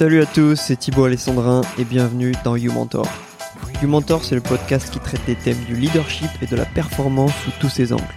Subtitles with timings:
[0.00, 3.06] Salut à tous, c'est Thibaut Alessandrin et bienvenue dans You Mentor.
[3.82, 7.34] You Mentor, c'est le podcast qui traite des thèmes du leadership et de la performance
[7.44, 8.14] sous tous ses angles.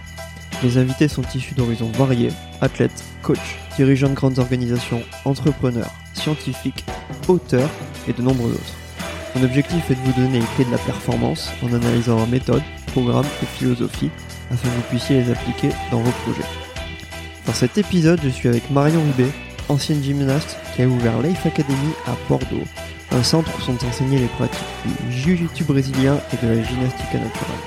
[0.62, 2.30] Les invités sont issus d'horizons variés,
[2.62, 6.86] athlètes, coachs, dirigeants de grandes organisations, entrepreneurs, scientifiques,
[7.28, 7.68] auteurs
[8.08, 8.74] et de nombreux autres.
[9.36, 12.62] Mon objectif est de vous donner les clés de la performance en analysant leurs méthodes,
[12.92, 14.10] programmes et philosophies
[14.50, 16.48] afin que vous puissiez les appliquer dans vos projets.
[17.44, 19.30] Dans cet épisode, je suis avec Marion Ribet,
[19.68, 22.64] ancienne gymnaste qui a ouvert Life Academy à Bordeaux,
[23.10, 24.64] un centre où sont enseignées les pratiques
[25.08, 27.64] du jiu-jitsu brésilien et de la gymnastique naturelle.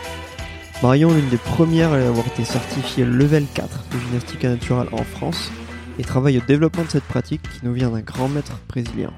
[0.84, 5.04] Marion est l'une des premières à avoir été certifiée level 4 de gymnastique naturelle en
[5.04, 5.52] France
[6.00, 9.12] et travaille au développement de cette pratique qui nous vient d'un grand maître brésilien.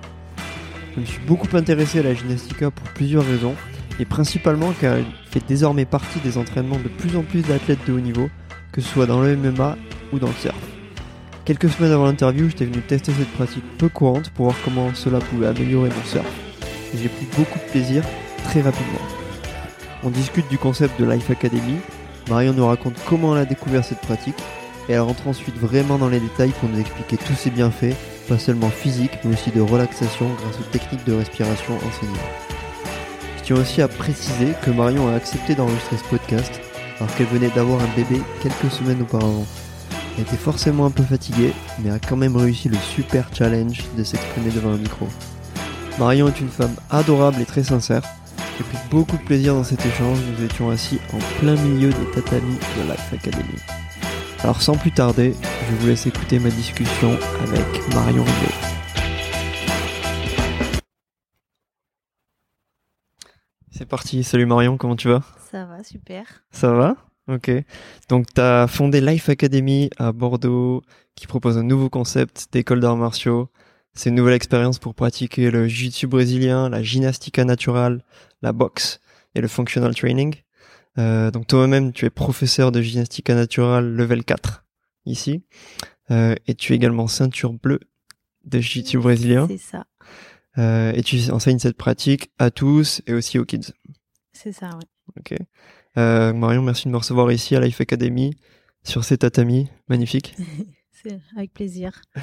[0.96, 3.56] Je me suis beaucoup intéressé à la gymnastica pour plusieurs raisons,
[4.00, 7.94] et principalement car elle fait désormais partie des entraînements de plus en plus d'athlètes de
[7.94, 8.30] haut niveau,
[8.72, 9.78] que ce soit dans le MMA
[10.14, 10.69] ou dans le surf.
[11.50, 15.18] Quelques semaines avant l'interview, j'étais venu tester cette pratique peu courante pour voir comment cela
[15.18, 16.28] pouvait améliorer mon surf.
[16.94, 18.04] J'ai pris beaucoup de plaisir
[18.44, 19.02] très rapidement.
[20.04, 21.78] On discute du concept de Life Academy,
[22.30, 24.38] Marion nous raconte comment elle a découvert cette pratique,
[24.90, 27.96] et elle rentre ensuite vraiment dans les détails pour nous expliquer tous ses bienfaits,
[28.28, 32.20] pas seulement physiques, mais aussi de relaxation grâce aux techniques de respiration enseignées.
[33.40, 36.62] Je tiens aussi à préciser que Marion a accepté d'enregistrer ce podcast
[37.00, 39.48] alors qu'elle venait d'avoir un bébé quelques semaines auparavant.
[40.20, 44.04] Elle était forcément un peu fatiguée, mais a quand même réussi le super challenge de
[44.04, 45.08] s'exprimer devant un micro.
[45.98, 48.02] Marion est une femme adorable et très sincère.
[48.58, 52.12] J'ai pris beaucoup de plaisir dans cet échange, nous étions assis en plein milieu des
[52.12, 53.56] tatamis de Life Academy.
[54.44, 55.34] Alors sans plus tarder,
[55.70, 58.54] je vous laisse écouter ma discussion avec Marion Rivet.
[63.72, 65.22] C'est parti, salut Marion, comment tu vas?
[65.50, 66.26] Ça va, super.
[66.52, 66.98] Ça va?
[67.30, 67.52] Ok.
[68.10, 70.82] Donc, tu as fondé Life Academy à Bordeaux,
[71.16, 73.50] qui propose un nouveau concept d'école d'arts martiaux.
[73.94, 78.04] C'est une nouvelle expérience pour pratiquer le jiu-jitsu brésilien, la gymnastica naturelle,
[78.42, 79.00] la boxe
[79.36, 80.36] et le functional training.
[80.98, 84.66] Euh, donc, toi-même, tu es professeur de gymnastica naturelle level 4
[85.06, 85.44] ici.
[86.12, 87.80] Euh, et tu es également ceinture bleue
[88.46, 89.48] de jiu-jitsu brésilien.
[89.48, 89.86] C'est ça.
[90.58, 93.74] Euh, et tu enseignes cette pratique à tous et aussi aux kids.
[94.34, 94.86] C'est ça, oui.
[95.20, 95.38] Ok.
[95.98, 98.36] Euh, Marion, merci de me recevoir ici à Life Academy
[98.84, 100.36] sur ces tatamis magnifiques.
[100.92, 102.02] C'est avec plaisir.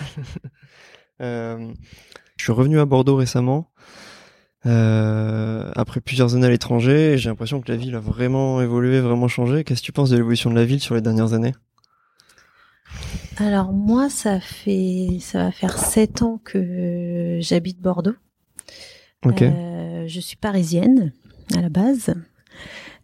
[1.23, 1.73] Euh,
[2.37, 3.71] je suis revenu à Bordeaux récemment
[4.67, 7.17] euh, après plusieurs années à l'étranger.
[7.17, 9.65] J'ai l'impression que la ville a vraiment évolué, vraiment changé.
[9.65, 11.55] Qu'est-ce que tu penses de l'évolution de la ville sur les dernières années?
[13.39, 18.17] Alors moi, ça fait, ça va faire sept ans que j'habite Bordeaux.
[19.25, 19.43] Ok.
[19.43, 21.13] Euh, je suis parisienne
[21.55, 22.15] à la base.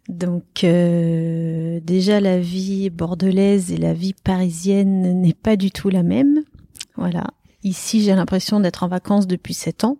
[0.09, 6.03] Donc euh, déjà la vie bordelaise et la vie parisienne n'est pas du tout la
[6.03, 6.43] même.
[6.95, 7.27] Voilà.
[7.63, 9.97] Ici j'ai l'impression d'être en vacances depuis sept ans.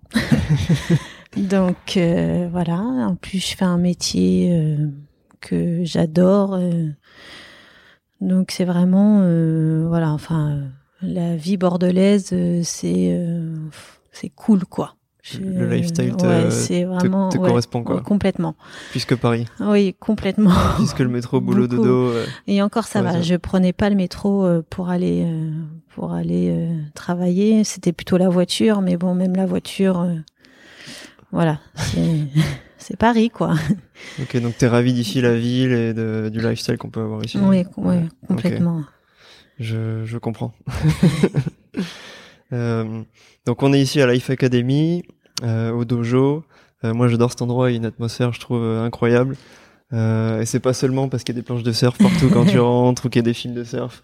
[1.38, 2.80] Donc euh, voilà.
[2.80, 4.90] En plus je fais un métier euh,
[5.40, 6.60] que j'adore.
[8.22, 10.12] donc c'est vraiment euh, voilà.
[10.12, 10.64] Enfin
[11.04, 13.54] la vie bordelaise euh, c'est euh,
[14.12, 14.96] c'est cool quoi.
[15.40, 18.02] Le lifestyle te- ouais, c'est vraiment te ouais, correspond, quoi.
[18.02, 18.56] complètement.
[18.92, 19.46] Plus que Paris.
[19.62, 20.52] Oui, complètement.
[20.78, 21.82] Puisque le métro, boulot, Beaucoup.
[21.82, 22.10] dodo.
[22.10, 25.24] euh, Et encore ça Ouais, va, ça- je prenais pas le métro euh, pour aller
[25.26, 25.52] euh,
[25.96, 30.06] pour aller travailler, c'était plutôt la voiture, mais bon même la voiture
[31.32, 31.60] voilà,
[32.78, 33.54] c'est Paris quoi.
[34.22, 37.38] Ok, donc t'es ravi d'ici la ville et de- du lifestyle qu'on peut avoir ici.
[37.42, 37.64] Oui,
[38.28, 38.84] complètement.
[39.60, 40.54] Je, je comprends.
[42.54, 43.02] Euh,
[43.46, 45.04] donc on est ici à Life Academy,
[45.44, 46.44] euh, au dojo.
[46.86, 49.36] Euh, moi j'adore cet endroit, il y a une atmosphère je trouve incroyable.
[49.92, 52.46] Euh, et c'est pas seulement parce qu'il y a des planches de surf partout quand
[52.46, 54.04] tu rentres ou qu'il y a des films de surf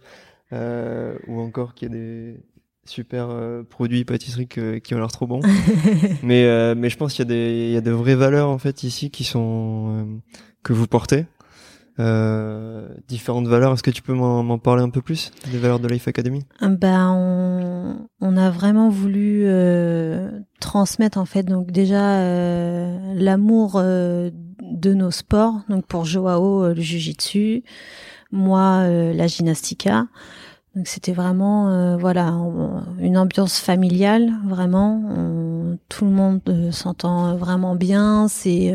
[0.53, 2.35] euh, ou encore qu'il y a des
[2.85, 5.41] super euh, produits pâtisseries que- qui ont l'air trop bons.
[6.23, 8.49] mais euh, mais je pense qu'il y a des il y a de vraies valeurs
[8.49, 10.05] en fait ici qui sont euh,
[10.63, 11.25] que vous portez.
[11.99, 13.73] Euh, différentes valeurs.
[13.73, 16.45] Est-ce que tu peux m'en parler un peu plus des valeurs de Life Academy?
[16.61, 20.29] Ben on, a vraiment voulu euh,
[20.61, 27.63] transmettre en fait donc déjà euh, l'amour de nos sports donc pour Joao le jujitsu,
[28.31, 30.07] moi la gymnastica.
[30.75, 32.27] Donc c'était vraiment voilà
[32.99, 38.73] une ambiance familiale vraiment tout le monde s'entend vraiment bien c'est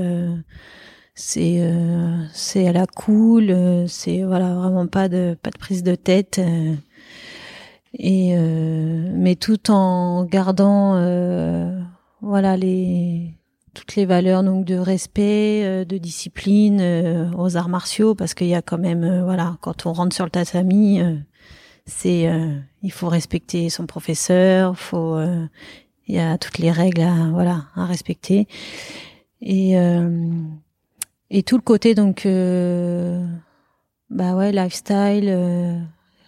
[1.15, 5.85] c'est euh, c'est à la cool euh, c'est voilà vraiment pas de pas de prise
[5.85, 6.75] de tête euh,
[7.95, 11.81] et euh, mais tout en gardant euh,
[12.21, 13.33] voilà les
[13.75, 18.63] toutes les valeurs donc de respect de discipline aux arts martiaux parce qu'il y a
[18.63, 21.01] quand même voilà quand on rentre sur le tatami
[21.85, 22.31] c'est
[22.83, 25.19] il faut respecter son professeur faut
[26.07, 28.47] il y a toutes les règles à voilà à respecter.
[29.41, 29.77] Et
[31.35, 33.27] et tout le côté donc euh,
[34.09, 35.77] bah ouais lifestyle euh,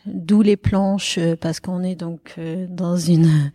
[0.04, 3.52] d'où les planches euh, parce qu'on est donc euh, dans une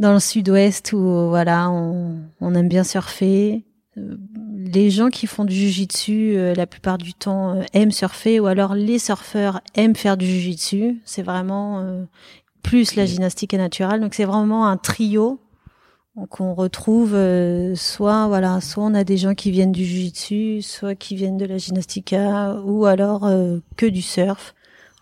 [0.00, 3.64] dans le sud-ouest où voilà on, on aime bien surfer.
[3.94, 8.98] Les gens qui font du jujitsu la plupart du temps aiment surfer ou alors les
[8.98, 12.06] surfeurs aiment faire du jujitsu c'est vraiment
[12.62, 14.00] plus la gymnastique naturelle.
[14.00, 15.38] Donc c'est vraiment un trio
[16.30, 20.94] qu'on retrouve euh, soit voilà soit on a des gens qui viennent du jiu-jitsu soit
[20.94, 24.54] qui viennent de la gymnastica ou alors euh, que du surf.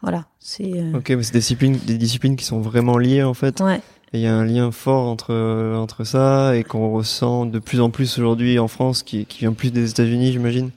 [0.03, 3.35] Voilà c'est euh, Ok, mais c'est des disciplines, des disciplines qui sont vraiment liées en
[3.35, 3.61] fait.
[3.61, 3.81] ouais.
[4.12, 7.61] Et il y a un lien fort entre euh, entre ça et qu'on ressent de
[7.61, 10.71] plus en plus aujourd'hui en France, qui, qui vient plus des États-Unis, j'imagine,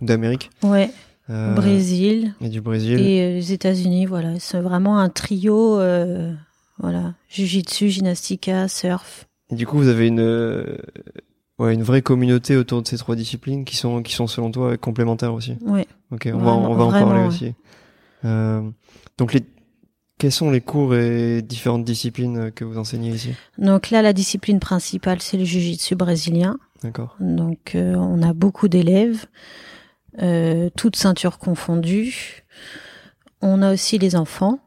[0.00, 0.92] ou d'Amérique, ouais.
[1.28, 2.34] Euh, Brésil.
[2.40, 3.00] et du Brésil.
[3.00, 4.38] et euh, les États-Unis voilà.
[4.38, 6.32] C'est vraiment un trio euh,
[6.78, 7.14] voilà.
[7.28, 10.76] Jiu-jitsu gymnastica surf Et du coup, vous avez une euh,
[11.58, 14.76] ouais une vraie communauté autour de ces trois disciplines qui sont qui sont selon toi
[14.76, 15.56] complémentaires aussi.
[15.62, 17.26] ouais Ok, on va on va en parler ouais.
[17.26, 17.54] aussi.
[18.24, 18.62] Euh,
[19.18, 19.42] donc les
[20.18, 23.34] quels sont les cours et différentes disciplines que vous enseignez ici?
[23.58, 27.16] Donc là la discipline principale c'est le jiu-jitsu brésilien D'accord.
[27.20, 29.26] Donc euh, on a beaucoup d'élèves,
[30.76, 32.44] toutes ceintures confondues.
[33.42, 34.60] On a aussi les enfants,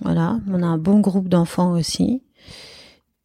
[0.00, 2.22] voilà, on a un bon groupe d'enfants aussi.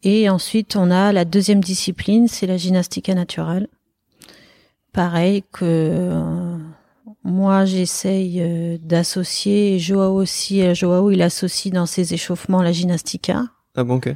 [0.04, 3.68] Et ensuite on a la deuxième discipline, c'est la gymnastique naturelle.
[4.94, 6.57] Pareil que euh,
[7.24, 13.46] moi j'essaye euh, d'associer, Joao aussi, euh, Joao il associe dans ses échauffements la gymnastica.
[13.75, 14.13] Ah bon, ok.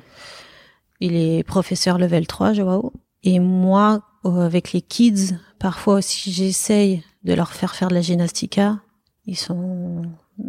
[1.00, 2.94] Il est professeur level 3, Joao.
[3.24, 8.02] Et moi, euh, avec les kids, parfois aussi, j'essaye de leur faire faire de la
[8.02, 8.80] gymnastica.
[9.26, 10.04] Ils sont,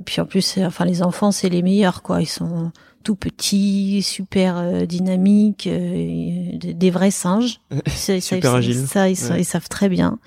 [0.05, 2.21] puis en plus, enfin, les enfants, c'est les meilleurs, quoi.
[2.21, 2.73] Ils sont
[3.05, 7.61] tout petits, super euh, dynamiques, euh, des, vrais singes.
[7.87, 8.87] Super ça, agiles.
[8.89, 9.41] Ça, ils, sa- Ouais.
[9.43, 10.19] ils savent très bien.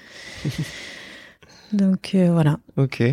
[1.73, 2.59] Donc euh, voilà.
[2.77, 3.03] Ok.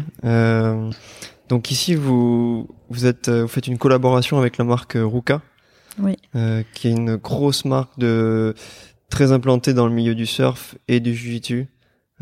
[1.49, 5.43] Donc ici, vous vous êtes vous faites une collaboration avec la marque Ruka,
[5.99, 6.17] Oui.
[6.37, 8.55] euh, qui est une grosse marque de
[9.11, 11.69] très implantée dans le milieu du surf et du jiu-jitsu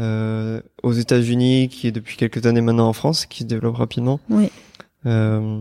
[0.00, 4.18] euh, aux États-Unis, qui est depuis quelques années maintenant en France, qui se développe rapidement.
[4.30, 4.50] Oui.
[5.06, 5.60] Euh,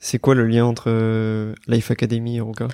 [0.00, 2.66] c'est quoi le lien entre euh, Life Academy et Ruka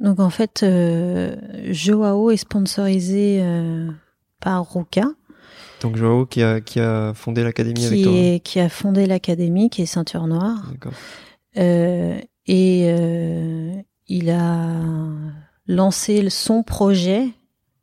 [0.00, 1.36] Donc en fait, euh,
[1.70, 3.88] Joao est sponsorisé euh,
[4.40, 5.04] par Ruka.
[5.80, 8.12] Donc Joao qui a qui a fondé l'académie avec toi.
[8.12, 8.16] hein.
[8.16, 10.68] est, qui a fondé l'académie, qui est ceinture noire.
[10.70, 10.92] D'accord.
[11.56, 13.72] Euh, et euh,
[14.08, 14.70] il a
[15.66, 17.28] lancé son projet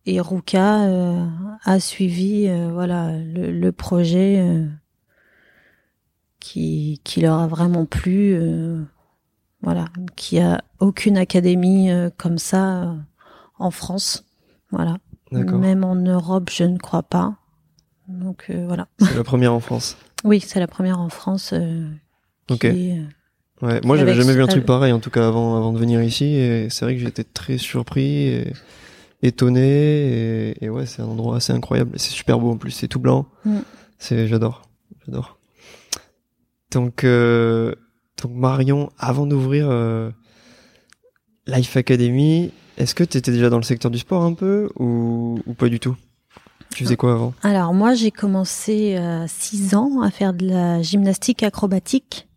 [0.06, 1.25] et Ruka euh,
[1.63, 4.44] a suivi voilà le, le projet
[6.39, 8.33] qui, qui leur a vraiment plu.
[8.33, 8.81] euh,
[9.62, 12.95] voilà, qui a aucune académie euh, comme ça euh,
[13.57, 14.25] en France.
[14.71, 14.97] Voilà.
[15.31, 17.36] Même en Europe, je ne crois pas.
[18.07, 18.88] Donc voilà.
[19.00, 19.97] C'est la première en France.
[20.25, 21.53] Oui, c'est la première en France.
[22.50, 22.65] Ok.
[22.65, 23.01] est,
[23.62, 26.01] Ouais, moi j'avais jamais vu un truc pareil en tout cas avant avant de venir
[26.01, 28.53] ici et c'est vrai que j'étais très surpris et
[29.21, 29.62] étonné
[30.51, 33.00] et, et ouais c'est un endroit assez incroyable c'est super beau en plus c'est tout
[33.00, 33.57] blanc Mm.
[33.97, 34.61] c'est j'adore
[35.06, 35.39] j'adore
[36.71, 37.73] donc euh,
[38.21, 40.11] donc Marion avant d'ouvrir euh,
[41.47, 45.40] Life Academy est-ce que tu étais déjà dans le secteur du sport un peu ou,
[45.45, 45.97] ou pas du tout?
[46.73, 47.33] Tu faisais quoi avant?
[47.44, 52.30] Alors moi, j'ai commencé à 6 ans à faire de la gymnastique acrobatique.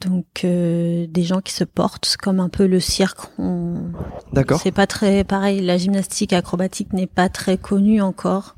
[0.00, 3.20] Donc euh, des gens qui se portent comme un peu le cirque.
[3.38, 3.92] On...
[4.32, 5.60] d'accord C'est pas très pareil.
[5.60, 8.56] La gymnastique acrobatique n'est pas très connue encore.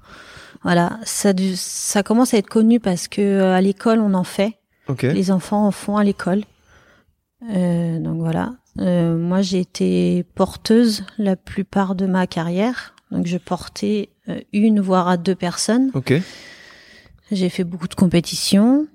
[0.62, 1.32] Voilà, ça,
[2.02, 4.54] commence à être connu parce que euh, à l'école on en fait.
[4.88, 6.44] Ok Les enfants en font à l'école.
[7.50, 8.54] Euh, donc voilà.
[8.78, 12.94] Euh, moi, j'ai été porteuse la plupart de ma carrière.
[13.10, 15.90] Donc je portais euh, une voire à deux personnes.
[15.94, 16.14] ok
[17.30, 18.86] J'ai fait beaucoup de compétitions.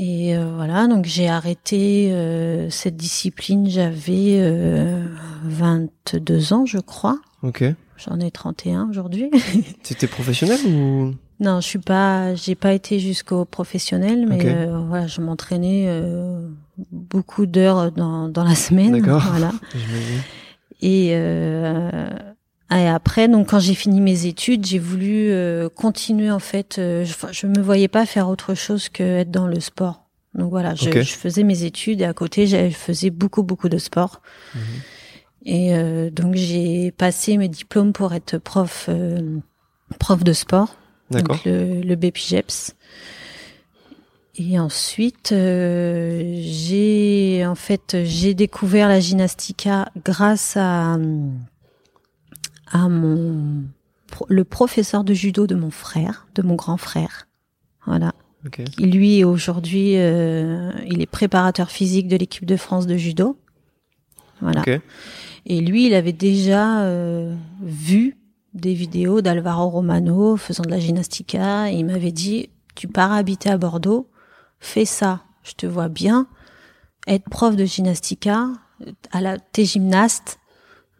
[0.00, 5.04] Et euh, voilà, donc j'ai arrêté euh, cette discipline, j'avais euh,
[5.42, 7.18] 22 ans, je crois.
[7.42, 7.64] ok
[7.96, 9.28] J'en ai 31 aujourd'hui.
[9.82, 11.14] t'étais professionnel ou?
[11.40, 16.48] Non, je suis pas, j'ai pas été jusqu'au professionnel, mais euh, voilà, je m'entraînais euh,
[16.90, 18.92] beaucoup d'heures dans, dans la semaine.
[19.00, 19.22] D'accord.
[19.30, 19.52] Voilà.
[20.80, 22.08] Et, euh,
[22.70, 26.78] et après, donc quand j'ai fini mes études, j'ai voulu euh, continuer en fait.
[26.78, 30.04] euh, je, je me voyais pas faire autre chose que être dans le sport.
[30.34, 34.20] Donc voilà, je, faisais mes études et à côté, je faisais beaucoup beaucoup de sport.
[34.54, 34.60] Mhm.
[35.46, 39.38] Et euh, donc j'ai passé mes diplômes pour être prof euh,
[39.98, 40.76] prof de sport.
[41.10, 42.74] D'accord Donc le, le BPGEPS.
[44.40, 50.96] Et ensuite, euh, j'ai en fait j'ai découvert la gymnastica grâce à
[52.70, 53.64] à mon
[54.28, 57.26] le professeur de judo de mon frère, de mon grand frère.
[57.86, 58.14] Voilà.
[58.46, 58.62] Ok.
[58.64, 63.36] Qui, lui aujourd'hui, euh, il est préparateur physique de l'équipe de France de judo.
[64.40, 64.60] Voilà.
[64.60, 64.80] Ok.
[65.46, 68.16] Et lui, il avait déjà euh, vu
[68.54, 71.70] des vidéos d'Alvaro Romano faisant de la gymnastica.
[71.70, 74.08] Et il m'avait dit, tu pars habiter à Bordeaux,
[74.60, 75.20] fais ça.
[75.42, 76.26] Je te vois bien
[77.06, 78.48] être prof de gymnastica.
[79.12, 80.38] À la, t'es gymnaste.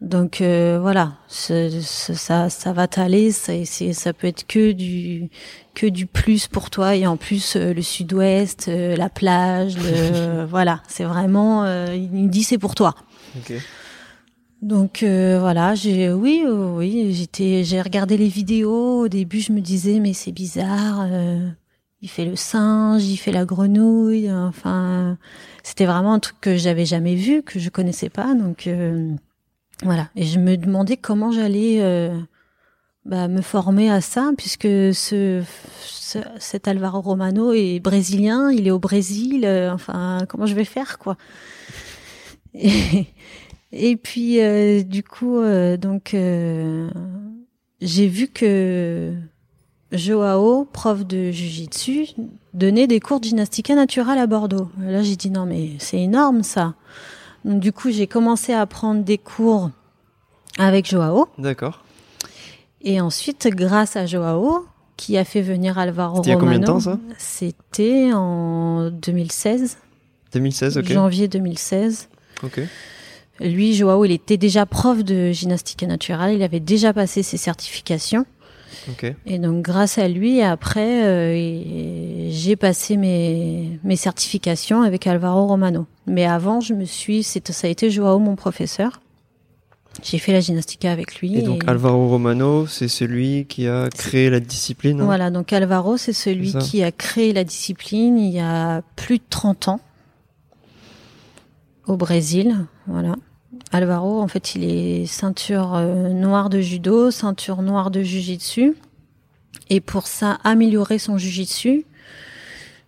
[0.01, 3.33] Donc euh, voilà, ce- ce- ça, ça va t'aller.
[3.33, 5.29] Ça, ça peut être que du
[5.75, 6.95] que du plus pour toi.
[6.95, 11.65] Et en plus, euh, le Sud-Ouest, euh, la plage, le, voilà, c'est vraiment.
[11.65, 12.95] euh, il me dit c'est pour toi.
[13.37, 13.53] Ok.
[14.61, 19.61] Donc euh, voilà, j'ai oui oui, j'étais j'ai regardé les vidéos, au début je me
[19.61, 21.47] disais mais c'est bizarre, euh,
[22.01, 25.17] il fait le singe, il fait la grenouille, enfin
[25.63, 29.13] c'était vraiment un truc que j'avais jamais vu, que je connaissais pas donc euh,
[29.83, 32.19] voilà, et je me demandais comment j'allais euh,
[33.05, 34.63] bah, me former à ça puisque
[34.93, 35.41] ce,
[35.85, 40.65] ce- cet Alvaro Romano est brésilien, il est au Brésil, euh, enfin comment je vais
[40.65, 41.15] faire quoi?
[43.71, 46.89] Et puis euh, du coup, euh, donc euh,
[47.81, 49.13] j'ai vu que
[49.91, 52.07] Joao, prof de jujitsu,
[52.53, 54.69] donnait des cours de gymnastica naturelle à Bordeaux.
[54.79, 56.75] Là, j'ai dit non mais c'est énorme ça.
[57.45, 59.71] Donc du coup, j'ai commencé à prendre des cours
[60.57, 61.27] avec Joao.
[61.37, 61.83] D'accord.
[62.81, 64.65] Et ensuite, grâce à Joao,
[64.97, 68.11] qui a fait venir Alvaro C'était il y a combien de Romano, temps, ça C'était
[68.13, 69.77] en 2016,
[70.33, 70.85] 2016, ok.
[70.85, 72.09] janvier 2016.
[72.43, 72.61] Ok.
[73.39, 76.35] Lui, Joao, il était déjà prof de gymnastique naturelle.
[76.35, 78.25] Il avait déjà passé ses certifications.
[78.89, 79.13] Ok.
[79.25, 85.85] Et donc, grâce à lui, après, euh, j'ai passé mes, mes certifications avec Alvaro Romano.
[86.05, 89.01] Mais avant, je me suis, ça a été Joao, mon professeur.
[90.03, 91.37] J'ai fait la gymnastica avec lui.
[91.37, 95.01] Et donc Alvaro Romano, c'est celui qui a créé la discipline.
[95.01, 95.05] hein?
[95.05, 99.23] Voilà, donc Alvaro, c'est celui qui a créé la discipline il y a plus de
[99.29, 99.79] 30 ans
[101.87, 102.55] au Brésil.
[102.87, 103.15] Voilà.
[103.71, 108.75] Alvaro, en fait, il est ceinture euh, noire de judo, ceinture noire de jujitsu.
[109.69, 111.85] Et pour ça, améliorer son jujitsu,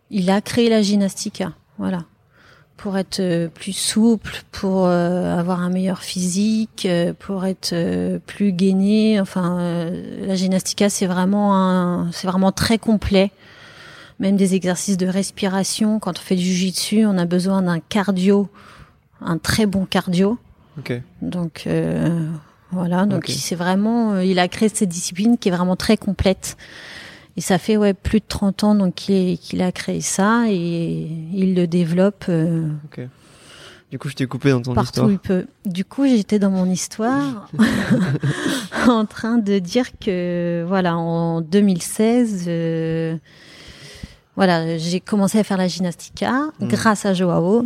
[0.09, 1.53] il a créé la gymnastica.
[1.77, 2.05] Voilà.
[2.77, 6.87] Pour être euh, plus souple, pour euh, avoir un meilleur physique,
[7.19, 7.75] pour être
[8.25, 9.19] plus gainé.
[9.21, 13.31] Enfin, la gymnastica, c'est vraiment c'est vraiment très complet.
[14.19, 15.99] Même des exercices de respiration.
[15.99, 18.49] Quand on fait du jujitsu, on a besoin d'un cardio,
[19.19, 20.39] un très bon cardio.
[20.77, 20.93] Ok.
[21.21, 22.27] Donc euh,
[22.71, 26.57] voilà, donc c'est vraiment, euh, il a créé cette discipline qui est vraiment très complète.
[27.37, 31.55] Et ça fait ouais plus de 30 ans donc qu'il a créé ça et il
[31.55, 33.01] le développe euh, Ok.
[33.89, 35.07] Du coup, je t'ai coupé dans ton partout histoire.
[35.07, 35.45] où il peut.
[35.65, 37.49] Du coup, j'étais dans mon histoire
[38.87, 43.17] en train de dire que voilà, en 2016 euh,
[44.37, 46.69] voilà, j'ai commencé à faire la gymnastica Mhm.
[46.69, 47.65] grâce à Joao.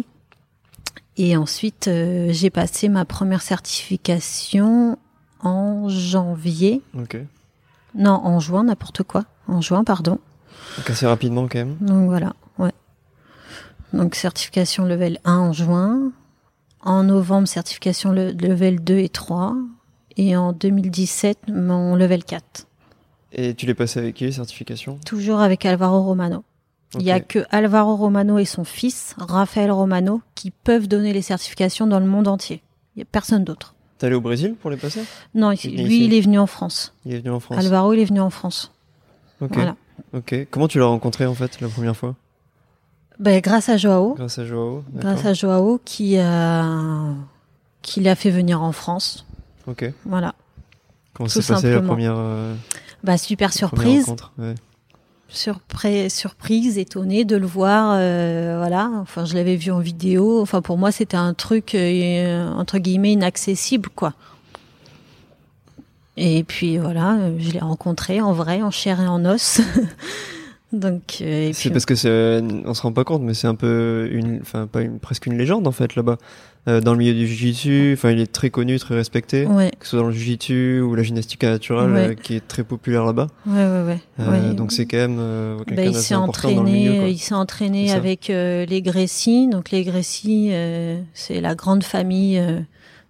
[1.17, 4.97] Et ensuite, euh, j'ai passé ma première certification
[5.41, 6.81] en janvier.
[6.97, 7.17] Ok.
[7.95, 9.23] Non, en juin, n'importe quoi.
[9.47, 10.19] En juin, pardon.
[10.77, 11.77] Donc assez rapidement quand même.
[11.79, 12.71] Donc voilà, ouais.
[13.93, 16.11] Donc certification level 1 en juin.
[16.81, 19.55] En novembre, certification le- level 2 et 3.
[20.17, 22.67] Et en 2017, mon level 4.
[23.31, 24.97] Et tu l'es passé avec qui les certifications?
[25.05, 26.43] Toujours avec Alvaro Romano.
[26.99, 31.21] Il y a que Alvaro Romano et son fils, Rafael Romano, qui peuvent donner les
[31.21, 32.61] certifications dans le monde entier.
[32.95, 33.75] Il n'y a personne d'autre.
[33.97, 35.03] T'es allé au Brésil pour les passer?
[35.33, 36.05] Non, Il lui, ici.
[36.05, 36.93] il est venu en France.
[37.05, 37.57] Il est venu en France.
[37.59, 38.71] Alvaro, il est venu en France.
[39.41, 39.53] Ok.
[39.53, 39.75] Voilà.
[40.13, 40.35] Ok.
[40.51, 42.15] Comment tu l'as rencontré en fait la première fois?
[43.19, 44.15] Ben, grâce à Joao.
[44.15, 44.83] Grâce à Joao.
[44.93, 46.65] Grâce à Joao qui a,
[47.81, 49.25] qui l'a fait venir en France.
[49.67, 49.89] Ok.
[50.05, 50.35] Voilà.
[51.13, 52.53] Comment s'est passé la première, euh,
[53.03, 53.99] Bah, super première surprise.
[54.05, 54.33] rencontre?
[54.37, 54.55] Ouais.
[55.27, 57.95] Surprise, surprise, étonnée de le voir.
[57.97, 58.89] euh, voilà.
[59.01, 60.41] Enfin, je l'avais vu en vidéo.
[60.41, 64.13] Enfin, pour moi, c'était un truc, euh, entre guillemets, inaccessible, quoi.
[66.17, 69.59] Et puis, voilà, je l'ai rencontré en vrai, en chair et en os.
[70.71, 74.39] Donc, euh, C'est parce que on se rend pas compte, mais c'est un peu une,
[74.41, 76.17] enfin pas une, presque une légende en fait là-bas.
[76.67, 79.85] Euh, dans le milieu du jiu-jitsu, enfin il est très connu, très respecté, ouais, que
[79.85, 82.07] ce soit dans le jiu-jitsu ou la gymnastique naturelle, Ouais.
[82.09, 83.27] euh, qui est très populaire là-bas.
[83.47, 84.53] Euh.
[84.53, 86.89] Donc c'est quand même euh, Bah, il s'est important dans le milieu.
[86.89, 87.09] entraîné, quoi.
[87.09, 89.47] il s'est entraîné avec euh, les Grécy.
[89.47, 92.59] Donc les Grécy, euh, c'est la grande famille euh,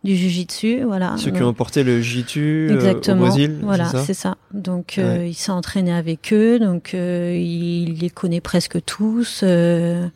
[0.04, 1.16] du jujitsu, voilà.
[1.18, 3.22] Ceux qui ont porté le jiu Exactement.
[3.24, 4.38] au Brésil, voilà, c'est ça c'est ça.
[4.54, 9.44] Donc il s'est entraîné avec eux, donc il les connaît presque tous.
[9.44, 10.10] Hmm.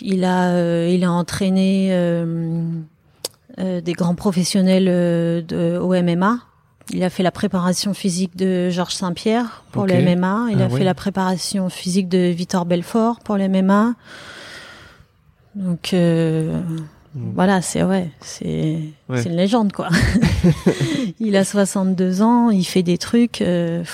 [0.00, 1.90] Il a il a entraîné
[3.58, 4.86] des grands professionnels
[5.46, 6.38] de, au MMA.
[6.90, 10.48] Il a fait la préparation physique de Georges Saint-Pierre pour le MMA.
[10.50, 13.94] Il ah a fait la préparation physique de Victor Belfort pour le MMA.
[15.54, 16.60] Donc euh,
[17.14, 17.32] mm.
[17.34, 19.88] voilà, c'est ouais, c'est une légende quoi.
[21.20, 23.84] il a 62 ans, il fait des trucs, euh,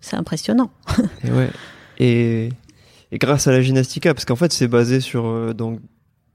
[0.00, 0.70] c'est impressionnant.
[1.24, 1.50] et ouais.
[1.98, 2.50] Et,
[3.12, 5.80] et grâce à la gymnastica, parce qu'en fait c'est basé sur euh, donc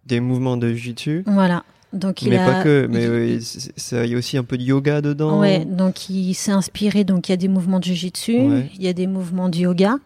[0.06, 1.24] des mouvements de jiu-jitsu.
[1.28, 1.64] Voilà.
[1.94, 5.02] Donc il mais a, pas que, mais il, y a aussi un peu de yoga
[5.02, 5.40] dedans.
[5.40, 7.04] Ouais, donc il s'est inspiré.
[7.04, 9.98] Donc il y a des mouvements de jiu-jitsu, il y a des mouvements de yoga,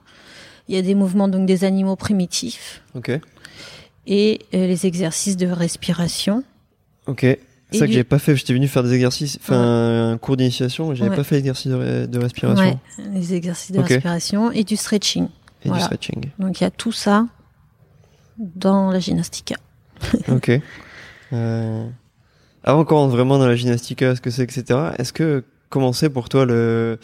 [0.68, 2.82] il y a des mouvements donc des animaux primitifs.
[2.96, 3.12] Ok.
[4.08, 6.44] Et euh, les exercices de respiration.
[7.06, 7.26] Ok.
[7.72, 8.36] C'est ça que j'ai pas fait.
[8.36, 10.96] J'étais venu faire des exercices, enfin un cours d'initiation.
[10.96, 12.64] J'avais pas fait l'exercice de, respiration.
[12.64, 12.78] Ouais,
[13.14, 15.28] les exercices de respiration et du stretching.
[15.66, 16.30] Et du stretching.
[16.40, 17.28] Donc il y a tout ça
[18.38, 19.56] dans la gymnastica.
[20.30, 20.52] ok.
[21.34, 21.88] Euh,
[22.64, 24.92] avant qu'on rentre vraiment dans la gymnastica, ce que c'est, etc.
[24.98, 27.00] Est-ce que comment c'est pour toi le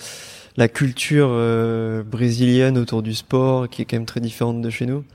[0.58, 4.86] la culture euh, brésilienne autour du sport, qui est quand même très différente de chez
[4.86, 5.06] nous?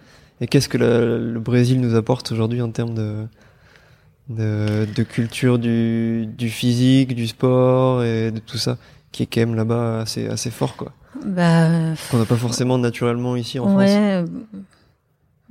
[0.41, 3.27] Et qu'est-ce que le Brésil nous apporte aujourd'hui en termes de,
[4.29, 8.77] de, de culture du, du physique, du sport et de tout ça,
[9.17, 10.93] qui est quand même là-bas assez assez fort, quoi.
[11.25, 11.69] Bah,
[12.11, 14.31] qu'on n'a pas forcément naturellement ici en ouais, France.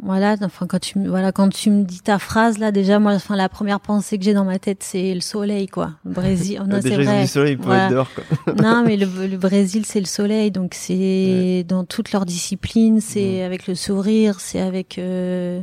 [0.03, 3.35] Voilà, enfin quand tu voilà quand tu me dis ta phrase là déjà moi enfin
[3.35, 5.93] la première pensée que j'ai dans ma tête c'est le soleil quoi.
[6.05, 7.21] Le Brésil, non, c'est vrai.
[7.21, 8.53] Le soleil pour être dehors quoi.
[8.61, 13.41] non mais le, le Brésil c'est le soleil donc c'est dans toutes leurs disciplines, c'est
[13.41, 15.61] avec le sourire, c'est avec euh,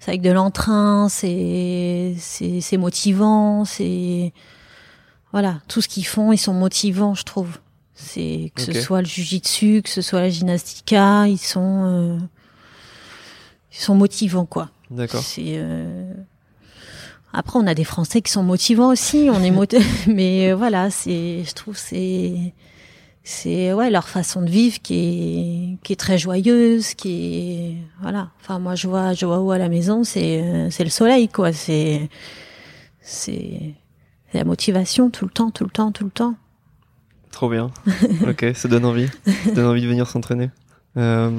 [0.00, 4.32] c'est avec de l'entrain, c'est c'est c'est motivant, c'est
[5.32, 7.58] voilà, tout ce qu'ils font, ils sont motivants, je trouve.
[7.94, 12.18] C'est que ce soit le jujitsu, que ce soit la gymnastica, ils sont euh,
[13.72, 14.68] ils sont motivants quoi.
[14.90, 15.22] D'accord.
[15.22, 16.12] C'est euh...
[17.32, 19.76] après on a des Français qui sont motivants aussi, on est
[20.08, 22.52] mais euh, voilà, c'est je trouve c'est
[23.24, 28.28] c'est ouais leur façon de vivre qui est qui est très joyeuse, qui est voilà.
[28.42, 32.10] Enfin moi je vois Joao à la maison, c'est euh, c'est le soleil quoi, c'est
[33.00, 33.74] c'est
[34.36, 36.34] la motivation tout le temps, tout le temps, tout le temps.
[37.30, 37.70] Trop bien.
[38.28, 39.08] ok, ça donne envie.
[39.44, 40.50] Ça donne envie de venir s'entraîner.
[40.96, 41.30] Euh,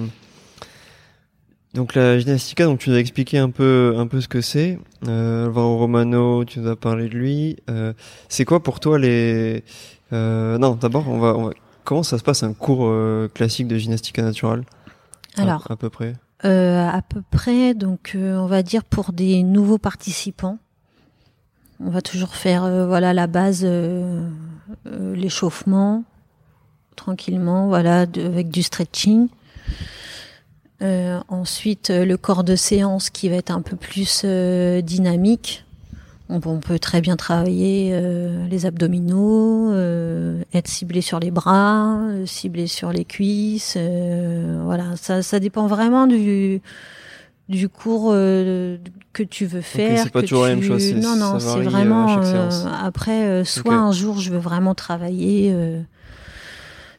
[1.78, 4.80] donc la gymnastica, donc tu nous as expliqué un peu un peu ce que c'est.
[5.08, 7.58] Euh, Alvaro Romano, tu nous as parlé de lui.
[7.70, 7.94] Euh,
[8.30, 9.64] c'est quoi pour toi les
[10.12, 11.52] euh, Non, d'abord on va,
[11.84, 12.92] comment ça se passe un cours
[13.34, 14.64] classique de gymnastica naturelle?
[15.36, 16.16] Alors à, peu près.
[16.42, 20.58] À peu près, donc on va dire pour des nouveaux participants,
[21.80, 23.66] on va toujours faire voilà la base,
[24.86, 26.04] l'échauffement
[26.98, 29.30] tranquillement, voilà avec du stretching.
[30.82, 35.64] Euh, ensuite, euh, le corps de séance qui va être un peu plus euh, dynamique.
[36.30, 37.98] On, peut très bien travailler
[38.50, 39.72] les abdominaux,
[40.54, 43.78] être ciblé sur les bras, ciblé sur les cuisses.
[44.66, 46.62] voilà, ça, ça dépend vraiment du
[47.50, 50.04] du cours que tu veux faire.
[50.04, 50.94] c'est pas toujours la même chose.
[50.94, 52.22] Non, non, c'est vraiment.
[52.84, 55.56] après, soit un jour je veux vraiment travailler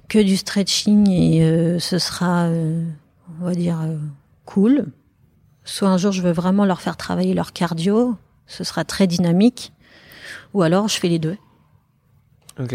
[0.08, 2.48] que du stretching et ce sera
[3.40, 3.96] on va dire, euh,
[4.44, 4.87] cool.
[5.64, 9.72] Soit un jour, je veux vraiment leur faire travailler leur cardio, ce sera très dynamique.
[10.54, 11.37] Ou alors, je fais les deux.
[12.58, 12.74] Ok.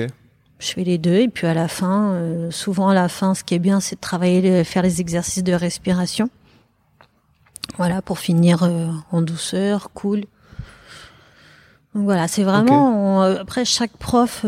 [0.59, 3.43] Je fais les deux, et puis à la fin, euh, souvent à la fin, ce
[3.43, 6.29] qui est bien, c'est de travailler, faire les exercices de respiration.
[7.77, 10.21] Voilà, pour finir euh, en douceur, cool.
[11.95, 13.21] Donc voilà, c'est vraiment.
[13.21, 14.45] après, chaque prof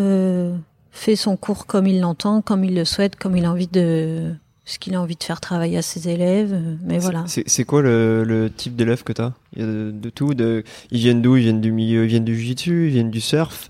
[0.91, 4.33] fait son cours comme il l'entend, comme il le souhaite, comme il a envie de,
[4.65, 6.53] ce qu'il a envie de faire travailler à ses élèves.
[6.53, 7.23] Euh, mais voilà.
[7.27, 10.33] C'est quoi le, le type d'élève que tu as Il y a de, tout.
[10.33, 11.37] De, ils viennent d'où?
[11.37, 13.69] Ils viennent du milieu, ils viennent du jiu-jitsu, ils viennent du surf,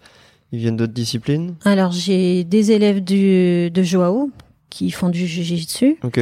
[0.51, 1.55] ils viennent d'autres disciplines?
[1.65, 4.31] Alors j'ai des élèves du, de Joao
[4.69, 5.97] qui font du jiu-jitsu.
[6.03, 6.21] Ok.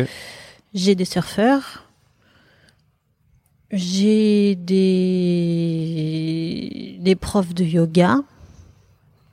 [0.73, 1.82] J'ai des surfeurs.
[3.75, 4.99] J'ai des,
[6.99, 8.19] des profs de yoga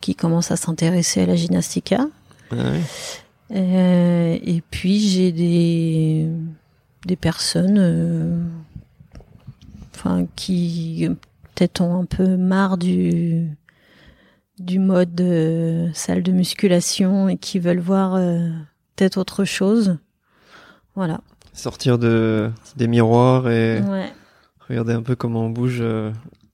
[0.01, 2.07] qui commencent à s'intéresser à la gymnastica.
[2.51, 2.81] Ah ouais.
[3.53, 6.27] Euh, et puis j'ai des
[7.05, 8.43] des personnes, euh,
[9.95, 11.07] enfin qui
[11.55, 13.47] peut-être ont un peu marre du
[14.59, 18.15] du mode euh, salle de musculation et qui veulent voir
[18.97, 19.99] peut-être autre chose.
[20.95, 21.21] Voilà.
[21.53, 23.83] Sortir de des miroirs et
[24.71, 25.83] regarder un peu comment on bouge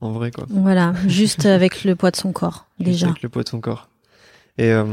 [0.01, 0.47] en vrai quoi.
[0.49, 3.07] Voilà, juste avec le poids de son corps Juste déjà.
[3.09, 3.89] Avec le poids de son corps.
[4.59, 4.85] Et euh,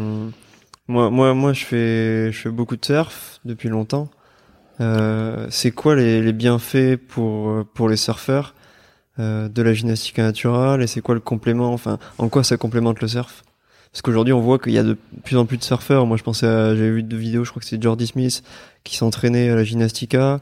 [0.87, 4.09] moi, moi, moi, je fais, je fais beaucoup de surf depuis longtemps.
[4.81, 8.55] Euh, c'est quoi les, les bienfaits pour pour les surfeurs
[9.19, 12.99] euh, de la gymnastique naturelle et c'est quoi le complément Enfin, en quoi ça complémente
[13.01, 13.43] le surf?
[13.91, 16.07] Parce qu'aujourd'hui, on voit qu'il y a de plus en plus de surfeurs.
[16.07, 18.41] Moi, je pensais, j'avais vu deux vidéos, je crois que c'est Jordi Smith
[18.83, 20.41] qui s'entraînait à la gymnastica.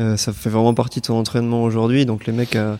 [0.00, 2.06] Euh, ça fait vraiment partie de son entraînement aujourd'hui.
[2.06, 2.78] Donc les mecs à-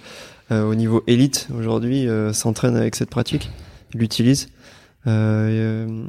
[0.51, 3.51] à- au niveau élite aujourd'hui euh, s'entraînent avec cette pratique,
[3.95, 4.49] ils l'utilisent.
[5.07, 6.05] Euh, euh,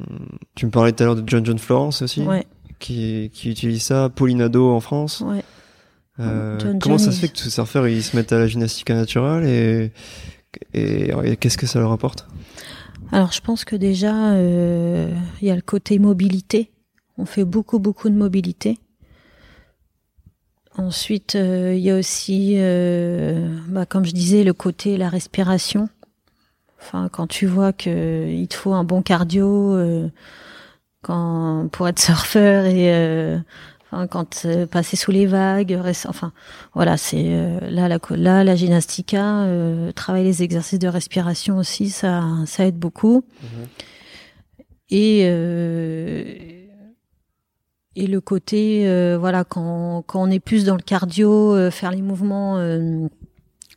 [0.55, 2.45] tu me parlais tout à l'heure de John John Florence aussi, Ouais,
[2.79, 4.09] qui, qui utilise ça.
[4.09, 5.21] Paulinado en France.
[5.25, 5.43] ouais.
[6.19, 8.33] Euh, John comment John, ça se il- fait que tous ces surfeurs ils se mettent
[8.33, 9.91] à la gymnastique naturelle et,
[10.73, 12.27] et, et qu'est-ce que ça leur apporte?
[13.13, 15.09] Alors je pense que déjà euh,
[15.41, 16.71] il y a le côté mobilité.
[17.17, 18.77] On fait beaucoup beaucoup de mobilité.
[20.79, 25.89] Ensuite euh, il y a aussi, euh, bah, comme je disais, le côté la respiration.
[26.81, 30.09] Enfin quand tu vois que il te faut un bon cardio euh,
[31.01, 33.37] quand pour être surfeur et euh,
[33.91, 36.31] enfin, quand euh, passer sous les vagues, enfin
[36.73, 41.89] voilà c'est euh, là la là la gymnastica, euh, travailler les exercices de respiration aussi
[41.89, 43.25] ça ça aide beaucoup.
[44.89, 46.58] Et euh,
[47.99, 51.91] et le côté euh, voilà quand quand on est plus dans le cardio, euh, faire
[51.91, 53.07] les mouvements, euh,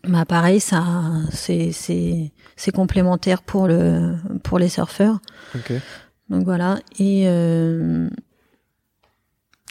[0.07, 0.85] bah pareil ça
[1.33, 5.19] c'est c'est c'est complémentaire pour le pour les surfeurs.
[5.57, 5.73] Ok.
[6.31, 8.09] Donc voilà et euh,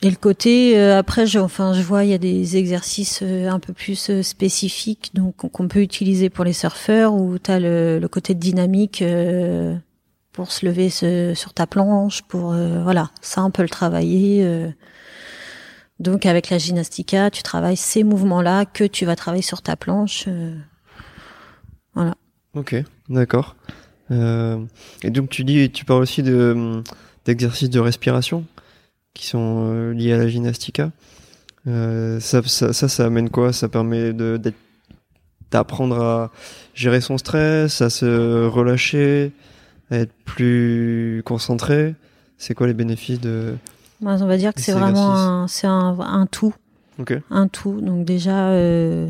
[0.04, 3.50] et le côté euh, après je enfin je vois il y a des exercices euh,
[3.50, 8.00] un peu plus spécifiques donc qu'on peut utiliser pour les surfeurs où tu as le,
[8.00, 9.76] le côté dynamique euh,
[10.32, 14.70] pour se lever sur ta planche pour euh, voilà ça on peut le travailler euh.
[16.00, 19.76] donc avec la gymnastica tu travailles ces mouvements là que tu vas travailler sur ta
[19.76, 20.56] planche euh.
[22.54, 22.76] Ok,
[23.10, 23.56] d'accord.
[24.10, 26.82] Et donc tu dis, tu parles aussi de
[27.26, 28.46] d'exercices de respiration
[29.14, 30.92] qui sont liés à la gymnastica.
[31.66, 33.54] Ça, ça, ça, ça amène quoi?
[33.54, 34.14] Ça permet
[35.52, 36.32] d'apprendre à
[36.74, 39.32] gérer son stress, à se relâcher,
[39.92, 41.96] à être plus concentré.
[42.38, 43.56] C'est quoi les bénéfices de
[44.02, 46.54] Moi, on va dire que c'est vraiment un, un, un tout
[47.30, 47.82] un tout.
[47.82, 49.08] Donc déjà, euh,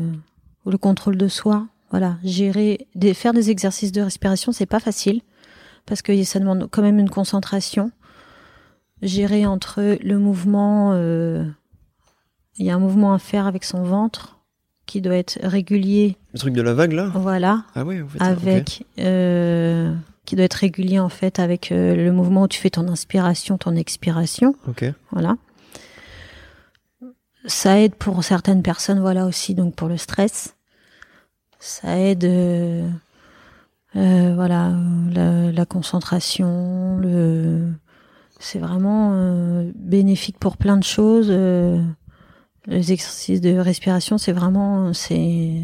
[0.66, 5.20] le contrôle de soi, voilà, gérer, des, faire des exercices de respiration, c'est pas facile
[5.86, 7.90] parce que ça demande quand même une concentration.
[9.02, 11.44] Gérer entre le mouvement, euh,
[12.56, 14.38] il y a un mouvement à faire avec son ventre
[14.86, 17.10] qui doit être régulier, le truc de la vague là?
[17.14, 18.22] voilà, Ah ouais, en fait.
[18.22, 19.92] avec euh,
[20.24, 23.58] qui doit être régulier en fait avec euh, le mouvement où tu fais ton inspiration,
[23.58, 24.54] ton expiration.
[24.68, 24.84] Ok.
[25.10, 25.36] Voilà.
[27.46, 30.54] Ça aide pour certaines personnes, voilà aussi, donc pour le stress.
[31.58, 32.88] Ça aide, euh,
[33.96, 34.72] euh, voilà,
[35.12, 36.98] la, la concentration.
[36.98, 37.68] Le,
[38.38, 41.28] c'est vraiment euh, bénéfique pour plein de choses.
[41.30, 41.82] euh,
[42.66, 45.62] les exercices de respiration, c'est vraiment, c'est-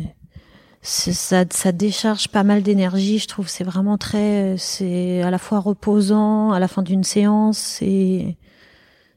[0.82, 3.18] ça, ça décharge pas mal d'énergie.
[3.18, 7.58] Je trouve, c'est vraiment très, c'est à la fois reposant à la fin d'une séance.
[7.58, 8.36] C'est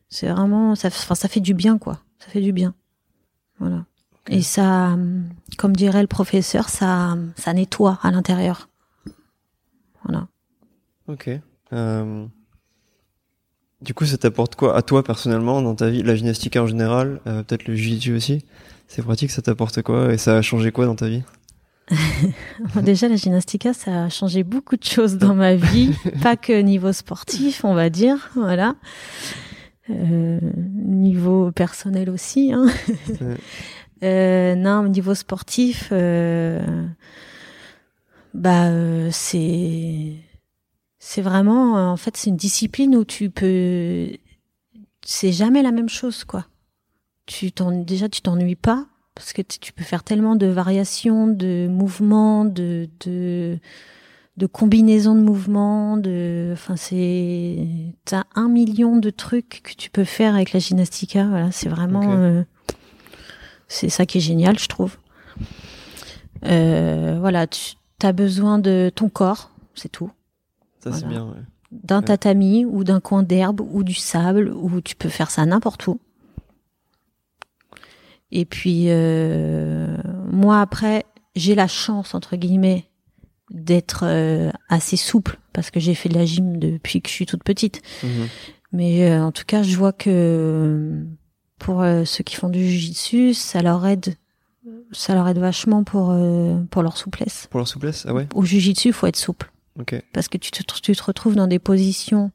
[0.10, 2.00] c'est vraiment, ça, enfin, ça fait du bien, quoi.
[2.20, 2.74] Ça fait du bien.
[3.60, 3.86] Voilà.
[4.28, 4.98] Et ça,
[5.58, 8.70] comme dirait le professeur, ça, ça nettoie à l'intérieur.
[10.04, 10.28] Voilà.
[11.08, 11.30] Ok.
[11.74, 12.26] Euh,
[13.82, 17.20] Du coup, ça t'apporte quoi à toi personnellement dans ta vie La gymnastique en général,
[17.26, 18.46] euh, peut-être le jiu-jitsu aussi.
[18.88, 21.24] C'est pratique, ça t'apporte quoi et ça a changé quoi dans ta vie?
[22.82, 26.94] Déjà, la gymnastica, ça a changé beaucoup de choses dans ma vie, pas que niveau
[26.94, 28.76] sportif, on va dire, voilà.
[29.90, 30.40] Euh,
[30.86, 32.54] niveau personnel aussi.
[32.54, 32.68] Hein.
[34.04, 36.88] Euh, non, niveau sportif, euh,
[38.34, 40.16] bah euh, c'est
[40.98, 44.10] c'est vraiment, en fait, c'est une discipline où tu peux,
[45.06, 46.48] c'est jamais la même chose, quoi.
[47.28, 51.68] Tu t'en, déjà, tu t'ennuies pas parce que tu peux faire tellement de variations, de
[51.70, 53.60] mouvements, de de
[54.38, 57.68] de combinaisons de mouvements, de, enfin c'est,
[58.06, 61.26] t'as un million de trucs que tu peux faire avec la gymnastica.
[61.28, 62.42] Voilà, c'est vraiment, euh,
[63.68, 64.98] c'est ça qui est génial, je trouve.
[66.46, 70.12] Euh, voilà, tu as besoin de ton corps, c'est tout
[70.80, 71.26] Ça, c'est bien.
[71.26, 71.42] ouais.
[71.72, 72.06] d'un Ouais.
[72.06, 76.00] tatami ou d'un coin d'herbe ou du sable où tu peux faire ça n'importe où.
[78.32, 79.98] Et puis euh,
[80.32, 82.86] moi après j'ai la chance entre guillemets
[83.50, 87.26] d'être euh, assez souple parce que j'ai fait de la gym depuis que je suis
[87.26, 87.82] toute petite.
[88.04, 88.28] Mhm.
[88.74, 91.04] Mais euh, en tout cas je vois que
[91.60, 94.16] pour euh, ceux qui font du jiu-jitsu ça leur aide
[94.94, 97.48] ça leur aide vachement pour euh, pour leur souplesse.
[97.50, 98.28] Pour leur souplesse, ah ouais?
[98.36, 99.96] Au jujitsu, il faut être souple Ok.
[100.14, 102.32] parce que tu te, tu te retrouves dans des positions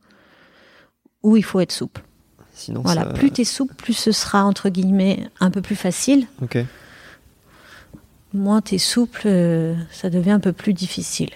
[1.22, 2.02] où il faut être souple.
[2.56, 3.10] Sinon, Voilà, ça...
[3.10, 6.26] plus tu es souple, plus ce sera entre guillemets un peu plus facile.
[6.42, 6.56] Ok.
[8.32, 11.30] Moins tu es souple, euh, ça devient un peu plus difficile.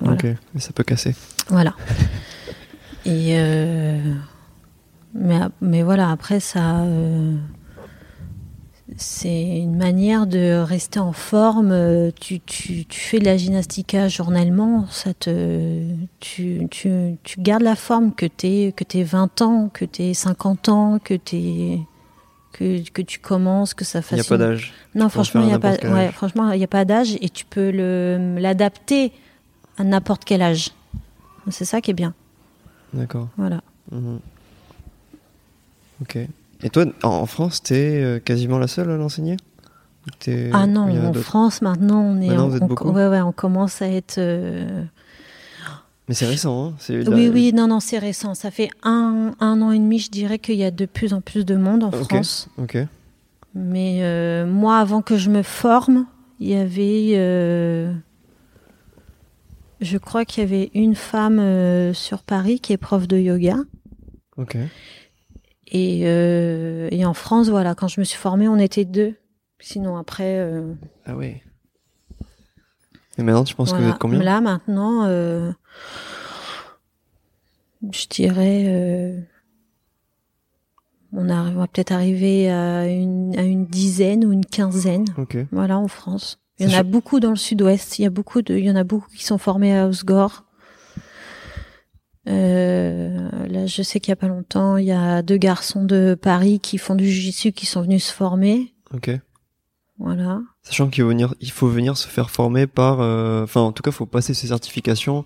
[0.00, 0.14] Voilà.
[0.14, 0.26] Ok.
[0.54, 1.14] Mais ça peut casser.
[1.48, 1.74] Voilà.
[3.06, 4.14] Et euh,
[5.14, 7.34] mais, mais voilà, après ça, euh,
[9.00, 12.10] c'est une manière de rester en forme.
[12.20, 15.80] Tu, tu, tu fais de la gymnastica journellement, ça te,
[16.20, 20.68] tu, tu, tu gardes la forme que t'es que t'aies 20 ans, que t'aies 50
[20.68, 21.78] ans, que t'es
[22.52, 24.26] que, que tu commences, que ça Il n'y fasse.
[24.26, 24.72] a pas d'âge.
[24.96, 25.76] Non, franchement, il y a pas.
[25.84, 27.70] Ouais, franchement, y a pas d'âge et tu peux
[28.40, 29.12] l'adapter
[29.78, 30.70] à n'importe quel âge.
[31.50, 32.14] C'est ça qui est bien.
[32.92, 33.28] D'accord.
[33.36, 33.60] Voilà.
[33.92, 34.18] Mhm.
[36.02, 36.18] Ok.
[36.62, 39.36] Et toi, en- France, t'es euh, quasiment la seule à l'enseigner
[40.52, 42.28] Ah non, en France maintenant, on est.
[42.28, 44.16] Maintenant, on, vous êtes on- ouais, ouais, on commence à être.
[44.18, 44.82] euh,
[46.08, 48.34] Mais c'est récent, hein la- Oui, oui, non, non, c'est récent.
[48.34, 51.20] Ça fait un, un an et demi, je dirais qu'il y a de plus en
[51.20, 52.04] plus de monde en Ok.
[52.08, 52.48] France.
[52.58, 52.78] Ok.
[53.54, 56.06] Mais euh, moi, avant que je me forme,
[56.40, 57.12] il y avait.
[57.16, 57.92] euh,
[59.80, 63.56] je crois qu'il y avait une femme sur Paris qui est prof de yoga.
[64.36, 64.56] Ok.
[65.70, 69.14] Et, euh, et en France, voilà, quand je me suis formée, on était deux.
[69.60, 70.38] Sinon, après.
[70.38, 70.72] euh,
[71.04, 71.42] Ah ouais.
[73.18, 75.50] Et maintenant, tu penses que vous êtes combien Là, maintenant, euh,
[77.92, 79.26] je dirais.
[81.12, 85.04] on, arrive- on va peut-être arriver à une, à une dizaine ou une quinzaine.
[85.16, 85.36] Ok.
[85.52, 86.38] Voilà, en France.
[86.60, 87.98] Il y en a beaucoup dans le sud-ouest.
[87.98, 90.44] Il y a beaucoup de, il y en a beaucoup qui sont formés à Osgore.
[92.28, 96.16] Euh, là, je sais qu'il y a pas longtemps, il y a deux garçons de
[96.20, 98.74] Paris qui font du jiu-jitsu qui sont venus se former.
[98.94, 99.10] Ok.
[99.98, 100.40] Voilà.
[100.62, 103.82] Sachant qu'il faut venir, il faut venir se faire former par, euh, enfin, en tout
[103.82, 105.24] cas, faut passer ses certifications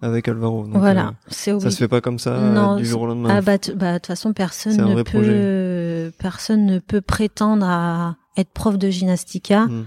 [0.00, 0.64] avec Alvaro.
[0.66, 1.08] Donc, voilà.
[1.08, 3.30] euh, C'est ça se fait pas comme ça Non, du jour au lendemain.
[3.32, 8.50] Ah bah, bah, de toute façon, personne ne peut, personne ne peut prétendre à être
[8.50, 9.84] prof de gymnastica Hmm.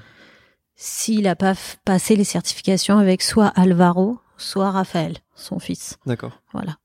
[0.76, 1.54] s'il a pas
[1.86, 5.98] passé les certifications avec soit Alvaro, soit Raphaël, son fils.
[6.06, 6.42] D'accord.
[6.54, 6.78] Voilà.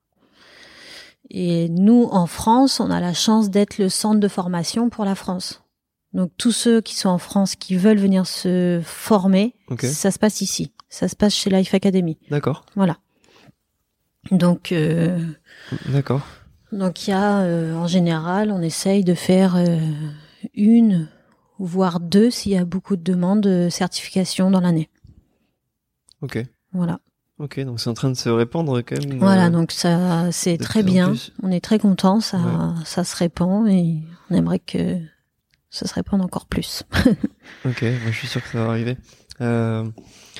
[1.30, 5.14] Et nous, en France, on a la chance d'être le centre de formation pour la
[5.14, 5.62] France.
[6.12, 10.40] Donc tous ceux qui sont en France, qui veulent venir se former, ça se passe
[10.40, 10.72] ici.
[10.88, 12.18] Ça se passe chez Life Academy.
[12.30, 12.66] D'accord.
[12.74, 12.98] Voilà.
[14.32, 15.18] Donc, euh,
[15.86, 16.22] D'accord.
[16.72, 19.78] donc il y a, euh, en général, on essaye de faire euh,
[20.52, 21.08] une,
[21.58, 24.90] voire deux, s'il y a beaucoup de demandes de certification dans l'année.
[26.22, 26.44] Ok.
[26.72, 27.00] Voilà.
[27.40, 27.58] Ok.
[27.60, 29.18] Donc c'est en train de se répandre quand même.
[29.18, 31.14] Voilà, euh, donc ça, c'est très bien.
[31.42, 32.74] On est très content, ça, Ouais.
[32.84, 33.96] ça se répand et
[34.30, 34.98] on aimerait que
[35.70, 36.82] ça se répande encore plus.
[37.64, 38.96] Ok, moi je suis sûr que ça va arriver.
[39.40, 39.84] Euh,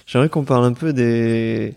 [0.07, 1.75] J'aimerais qu'on parle un peu des,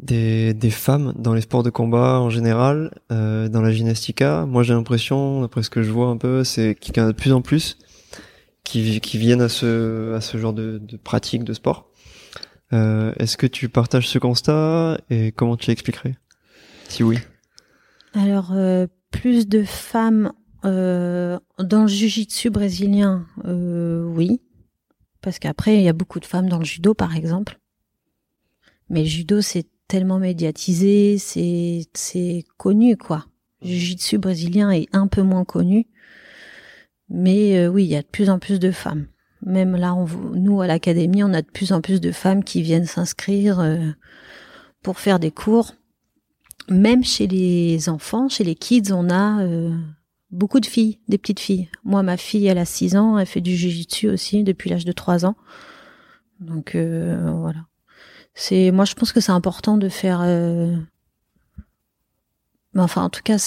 [0.00, 4.46] des des femmes dans les sports de combat en général, euh, dans la gymnastica.
[4.46, 7.08] Moi j'ai l'impression, d'après ce que je vois un peu, c'est qu'il y en a
[7.08, 7.78] de plus en plus
[8.64, 11.86] qui qui viennent à ce à ce genre de, de pratique de sport.
[12.72, 16.16] Euh, Est-ce que tu partages ce constat et comment tu l'expliquerais?
[16.88, 17.18] Si oui.
[18.14, 20.32] Alors, euh, plus de femmes
[20.64, 24.40] euh, dans le jujitsu brésilien, oui.
[25.20, 27.58] Parce qu'après, il y a beaucoup de femmes dans le judo, par exemple.
[28.88, 33.26] Mais le judo, c'est tellement médiatisé, c'est connu, quoi.
[33.62, 35.88] Le jiu-jitsu brésilien est un peu moins connu.
[37.08, 39.06] Mais oui, il y a de plus en plus de femmes.
[39.44, 39.96] Même là,
[40.34, 43.78] nous, à l'académie, on a de plus en plus de femmes qui viennent s'inscrire euh,
[44.82, 45.74] pour faire des cours.
[46.68, 49.74] Même chez les enfants, chez les kids, on a euh,
[50.30, 51.68] beaucoup de filles, des petites filles.
[51.84, 54.92] Moi, ma fille, elle a 6 ans, elle fait du jiu-jitsu aussi depuis l'âge de
[54.92, 55.36] 3 ans.
[56.40, 57.66] Donc euh, voilà.
[58.34, 60.76] C'est moi je pense que c'est important de faire euh,
[62.76, 63.38] enfin en tout cas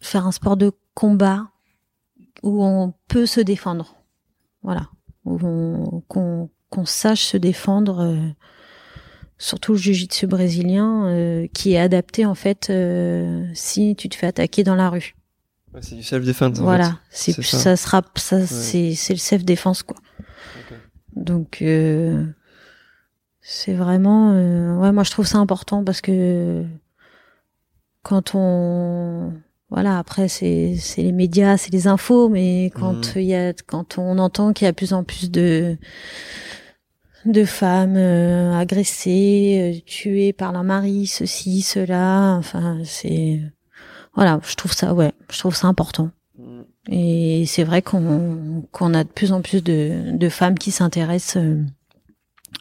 [0.00, 1.48] faire un sport de combat
[2.42, 3.94] où on peut se défendre.
[4.62, 4.90] Voilà.
[5.24, 8.28] Qu'on qu'on sache se défendre euh,
[9.38, 14.28] surtout le jiu-jitsu brésilien euh, qui est adapté en fait euh, si tu te fais
[14.28, 15.14] attaquer dans la rue.
[15.74, 16.58] Ouais, c'est du self-defense.
[16.60, 17.58] en Voilà, c'est ça.
[17.58, 17.76] ça.
[17.76, 19.96] sera ça c'est c'est le self défense quoi.
[20.68, 20.74] fait.
[20.74, 20.78] Ok.
[21.16, 22.24] Donc euh,
[23.40, 26.64] c'est vraiment euh, ouais moi je trouve ça important parce que
[28.02, 29.32] quand on
[29.70, 33.22] voilà après c'est c'est les médias c'est les infos mais quand Mhm.
[33.22, 35.76] il y a quand on entend qu'il y a de plus en plus de
[37.26, 43.40] de femmes euh, agressées euh, tuées par leur mari ceci cela enfin c'est
[44.14, 46.62] voilà je trouve ça ouais je trouve ça important Mm.
[46.88, 51.36] Et c'est vrai qu'on qu'on a de plus en plus de, de femmes qui s'intéressent
[51.42, 51.62] euh,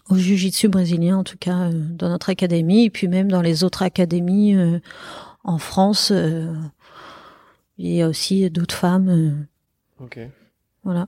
[0.10, 3.64] au jiu-jitsu brésilien, en tout cas euh, dans notre académie, et puis même dans les
[3.64, 4.80] autres académies euh,
[5.44, 6.12] en France.
[7.80, 9.48] Il y a aussi d'autres femmes.
[10.00, 10.20] ok.
[10.84, 11.08] Voilà.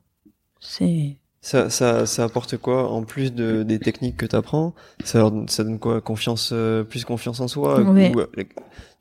[0.59, 5.31] C'est ça, ça, ça apporte quoi en plus de, des techniques que tu apprends ça,
[5.47, 6.53] ça donne quoi Confiance,
[6.87, 7.81] plus confiance en soi?
[7.81, 8.11] Oui.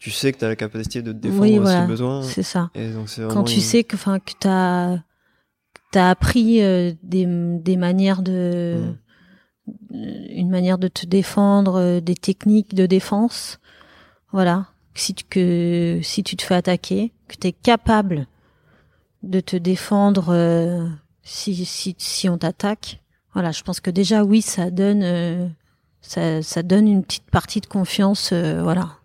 [0.01, 2.23] Tu sais que tu as la capacité de te défendre oui, voilà, si besoin.
[2.23, 2.71] C'est ça.
[2.75, 5.03] Et donc Quand tu sais que, enfin, que tu as,
[5.95, 8.95] as appris euh, des, des manières de,
[9.91, 9.95] mmh.
[10.31, 13.61] une manière de te défendre, euh, des techniques de défense,
[14.33, 14.69] voilà.
[14.95, 18.27] Si tu, que si tu te fais attaquer, que tu es capable
[19.23, 20.27] de te défendre.
[20.31, 20.87] Euh,
[21.23, 23.01] si, si, si on t'attaque.
[23.35, 25.47] Voilà, je pense que déjà, oui, ça donne, euh,
[26.01, 28.97] ça, ça donne une petite partie de confiance, euh, voilà.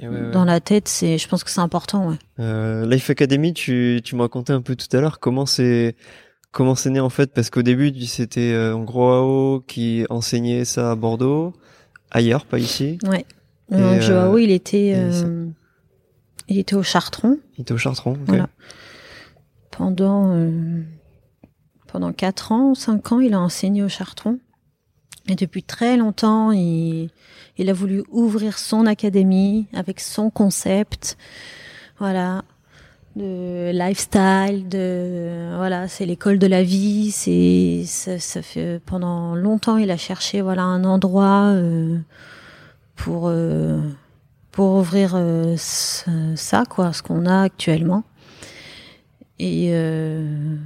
[0.00, 2.14] Dans la tête, c'est, je pense que c'est important.
[2.38, 2.86] Ouais.
[2.86, 5.96] Life Academy, tu, tu me racontais un peu tout à l'heure comment c'est,
[6.52, 10.92] comment c'est né en fait, parce qu'au début, c'était en gros AO qui enseignait ça
[10.92, 11.52] à Bordeaux,
[12.12, 12.98] ailleurs, pas ici.
[13.08, 13.26] Ouais.
[13.72, 14.94] Donc Joao, il était,
[16.48, 17.38] il était au Chartron.
[17.56, 18.16] Il était au Chartron.
[18.26, 18.48] Voilà.
[19.70, 20.34] Pendant
[21.86, 24.38] pendant 4 ans, 5 ans, il a enseigné au Chartron.
[25.28, 27.10] Et depuis très longtemps, il,
[27.56, 31.16] il a voulu ouvrir son académie avec son concept.
[31.98, 32.44] Voilà
[33.16, 37.10] de lifestyle, de voilà, c'est l'école de la vie.
[37.10, 41.98] C'est ça, ça, fait pendant longtemps il a cherché voilà un endroit euh,
[42.96, 43.80] pour euh,
[44.58, 48.02] pour ouvrir euh, ça quoi, ce qu'on a actuellement.
[49.38, 50.56] Et euh,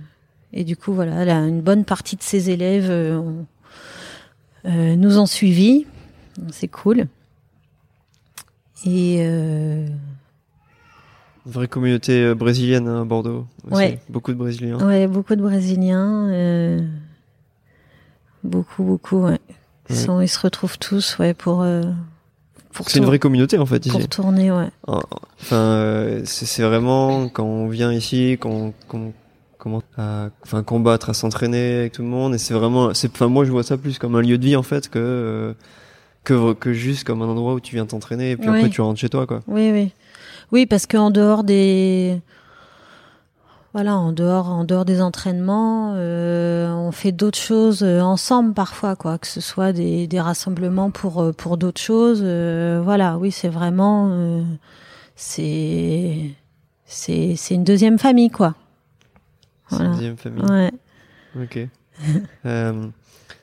[0.54, 3.42] et du coup, voilà, là, une bonne partie de ses élèves euh,
[4.64, 5.84] nous ont suivis.
[6.52, 7.06] C'est cool.
[8.86, 9.22] Et.
[9.22, 9.92] Une
[11.44, 13.46] vraie communauté brésilienne hein, à Bordeaux.
[13.70, 14.00] Ouais.
[14.08, 14.78] Beaucoup de Brésiliens.
[14.78, 16.30] Ouais, beaucoup de Brésiliens.
[16.30, 16.80] Euh...
[18.42, 19.40] Beaucoup, beaucoup, ouais.
[19.90, 21.60] Ils, Sont, ils se retrouvent tous, ouais, pour.
[21.60, 21.82] Euh...
[22.86, 23.96] C'est une vraie communauté en fait ici.
[23.96, 24.68] Pour tourner, ouais.
[24.86, 29.12] Enfin, c'est vraiment quand on vient ici, quand, quand,
[29.62, 33.28] comment à enfin combattre à s'entraîner avec tout le monde et c'est vraiment c'est enfin
[33.28, 35.54] moi je vois ça plus comme un lieu de vie en fait que euh,
[36.24, 38.98] que que juste comme un endroit où tu viens t'entraîner et puis après tu rentres
[38.98, 39.92] chez toi quoi oui oui
[40.50, 42.20] oui parce qu'en dehors des
[43.72, 48.96] voilà en dehors en dehors des entraînements euh, on fait d'autres choses euh, ensemble parfois
[48.96, 54.44] quoi que ce soit des, des rassemblements pour pour d'autres choses voilà oui c'est vraiment
[55.16, 56.30] c'est
[56.84, 58.54] c'est c'est une deuxième famille quoi
[59.78, 60.16] voilà.
[60.16, 60.44] famille.
[60.50, 60.70] Ouais.
[61.40, 61.58] Ok.
[62.46, 62.86] euh,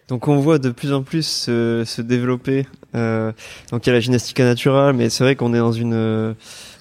[0.07, 2.65] donc on voit de plus en plus se, se développer.
[2.95, 3.31] Euh,
[3.71, 6.33] donc il y a la gymnastique naturelle, mais c'est vrai qu'on est dans une euh,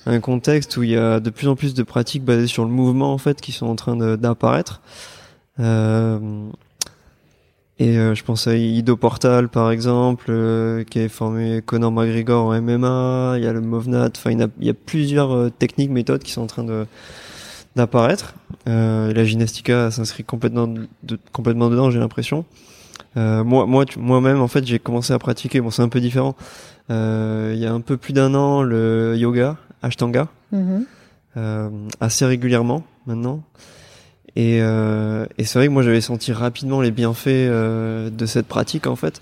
[0.09, 2.71] un contexte où il y a de plus en plus de pratiques basées sur le
[2.71, 4.81] mouvement en fait qui sont en train d'apparaître.
[5.61, 6.49] Euh,
[7.79, 12.47] et euh, je pense à Ido Portal par exemple, euh, qui a formé Conor McGregor
[12.47, 13.35] en MMA.
[13.37, 14.11] Il y a le Movnat.
[14.16, 16.87] Enfin, il y a, plusieurs techniques, méthodes qui sont en train
[17.77, 18.35] d'apparaître.
[18.68, 20.73] Euh, la gymnastica s'inscrit complètement,
[21.33, 22.44] complètement dedans, j'ai l'impression.
[23.16, 25.61] Euh, moi, moi, moi-même, en fait, j'ai commencé à pratiquer.
[25.61, 26.37] Bon, c'est un peu différent.
[26.90, 30.29] Euh, il y a un peu plus d'un an, le yoga, Ashtanga,
[31.37, 33.43] euh, assez régulièrement maintenant.
[34.37, 38.47] Et, euh, et c'est vrai que moi, j'avais senti rapidement les bienfaits euh, de cette
[38.47, 39.21] pratique, en fait.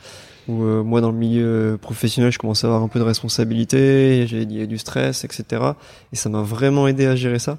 [0.48, 4.44] Où moi, dans le milieu professionnel, je commençais à avoir un peu de responsabilité, j'ai
[4.44, 5.62] du stress, etc.
[6.12, 7.58] Et ça m'a vraiment aidé à gérer ça.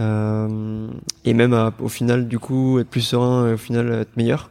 [0.00, 0.88] Euh,
[1.24, 4.50] et même au final du coup être plus serein, au final être meilleur.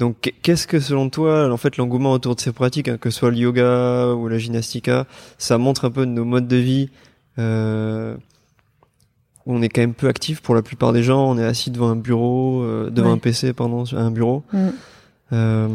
[0.00, 3.10] Euh, donc qu'est-ce que selon toi, en fait, l'engouement autour de ces pratiques, hein, que
[3.10, 5.06] ce soit le yoga ou la gymnastica,
[5.38, 6.90] ça montre un peu de nos modes de vie
[7.38, 8.16] euh,
[9.46, 11.28] où on est quand même peu actif pour la plupart des gens.
[11.28, 14.44] On est assis devant un bureau, euh, devant un PC, pardon, un bureau.
[14.52, 14.68] Mm.
[15.32, 15.68] Euh,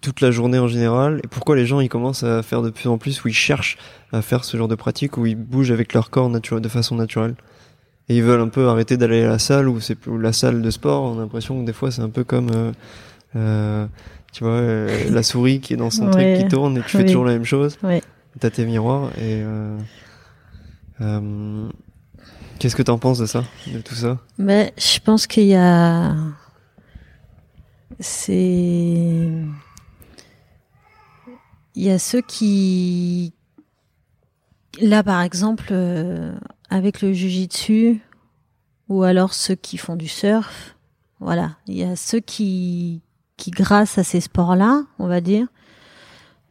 [0.00, 2.90] toute la journée en général et pourquoi les gens ils commencent à faire de plus
[2.90, 3.78] en plus où ils cherchent
[4.12, 7.36] à faire ce genre de pratique où ils bougent avec leur corps de façon naturelle?
[8.08, 10.70] Et ils veulent un peu arrêter d'aller à la salle ou c'est la salle de
[10.70, 11.02] sport.
[11.02, 12.72] On a l'impression que des fois c'est un peu comme euh,
[13.36, 13.86] euh,
[14.32, 17.04] tu vois euh, la souris qui est dans son truc qui tourne et tu fais
[17.04, 17.78] toujours la même chose.
[17.82, 18.02] Ouais.
[18.40, 19.42] t'as tes miroirs et
[22.58, 24.18] qu'est-ce que t'en penses de ça de tout ça?
[24.38, 26.14] Mais je pense qu'il y a
[28.00, 29.30] c'est
[31.74, 33.32] il y a ceux qui,
[34.80, 36.34] là par exemple, euh,
[36.70, 38.00] avec le jujitsu,
[38.88, 40.76] ou alors ceux qui font du surf,
[41.20, 43.00] voilà, il y a ceux qui,
[43.36, 45.46] qui grâce à ces sports-là, on va dire,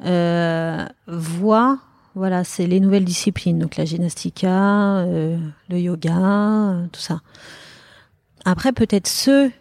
[0.06, 1.80] euh, voient
[2.16, 5.40] voilà, c'est les nouvelles disciplines, donc la gymnastica, euh,
[5.70, 7.22] le yoga, euh, tout ça.
[8.46, 9.52] Après, peut-être ceux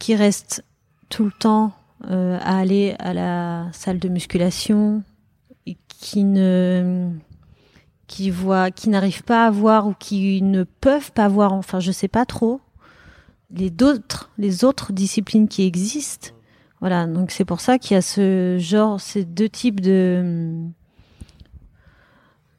[0.00, 0.64] qui restent
[1.10, 1.72] tout le temps
[2.10, 5.04] euh, à aller à la salle de musculation,
[6.00, 7.10] qui ne
[8.10, 11.92] qui voient, qui n'arrivent pas à voir ou qui ne peuvent pas voir, enfin je
[11.92, 12.60] sais pas trop,
[13.54, 16.30] les d'autres, les autres disciplines qui existent.
[16.80, 20.50] Voilà, donc c'est pour ça qu'il y a ce genre, ces deux types de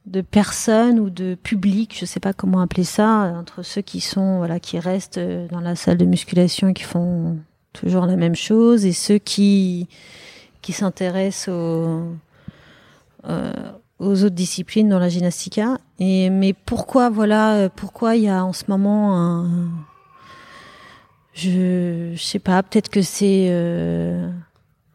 [0.06, 4.38] de personnes ou de publics, je sais pas comment appeler ça, entre ceux qui sont
[4.38, 7.38] voilà qui restent euh, dans la salle de musculation et qui font
[7.74, 9.86] toujours la même chose et ceux qui
[10.62, 12.16] qui s'intéressent aux
[13.28, 13.72] euh,
[14.02, 15.78] aux autres disciplines dans la gymnastica.
[15.98, 19.48] Et mais pourquoi voilà euh, pourquoi il y a en ce moment un
[21.34, 24.28] je, je sais pas peut-être que c'est euh,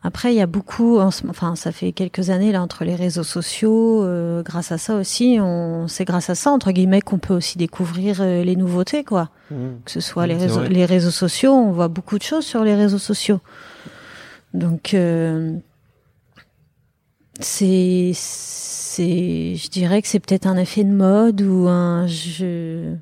[0.07, 4.05] après, il y a beaucoup, enfin, ça fait quelques années là entre les réseaux sociaux.
[4.05, 7.57] Euh, grâce à ça aussi, on, c'est grâce à ça entre guillemets qu'on peut aussi
[7.57, 9.29] découvrir euh, les nouveautés, quoi.
[9.51, 9.55] Mmh.
[9.83, 12.73] Que ce soit les réseaux, les réseaux sociaux, on voit beaucoup de choses sur les
[12.73, 13.41] réseaux sociaux.
[14.53, 15.57] Donc, euh,
[17.39, 22.95] c'est, c'est, je dirais que c'est peut-être un effet de mode ou un, je,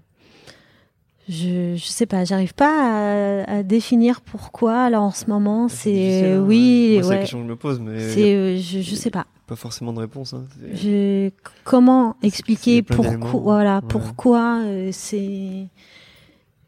[1.30, 4.84] je, je sais pas, j'arrive pas à, à, définir pourquoi.
[4.84, 7.02] Alors en ce moment, c'est hein, oui, ouais.
[7.02, 7.16] C'est ouais.
[7.16, 9.26] la question que je me pose, mais c'est euh, je, je sais pas.
[9.48, 10.34] Pas forcément de réponse.
[10.34, 10.46] Hein.
[10.74, 11.30] Je,
[11.64, 13.82] comment expliquer pourquoi Voilà, ouais.
[13.88, 15.68] pourquoi euh, c'est.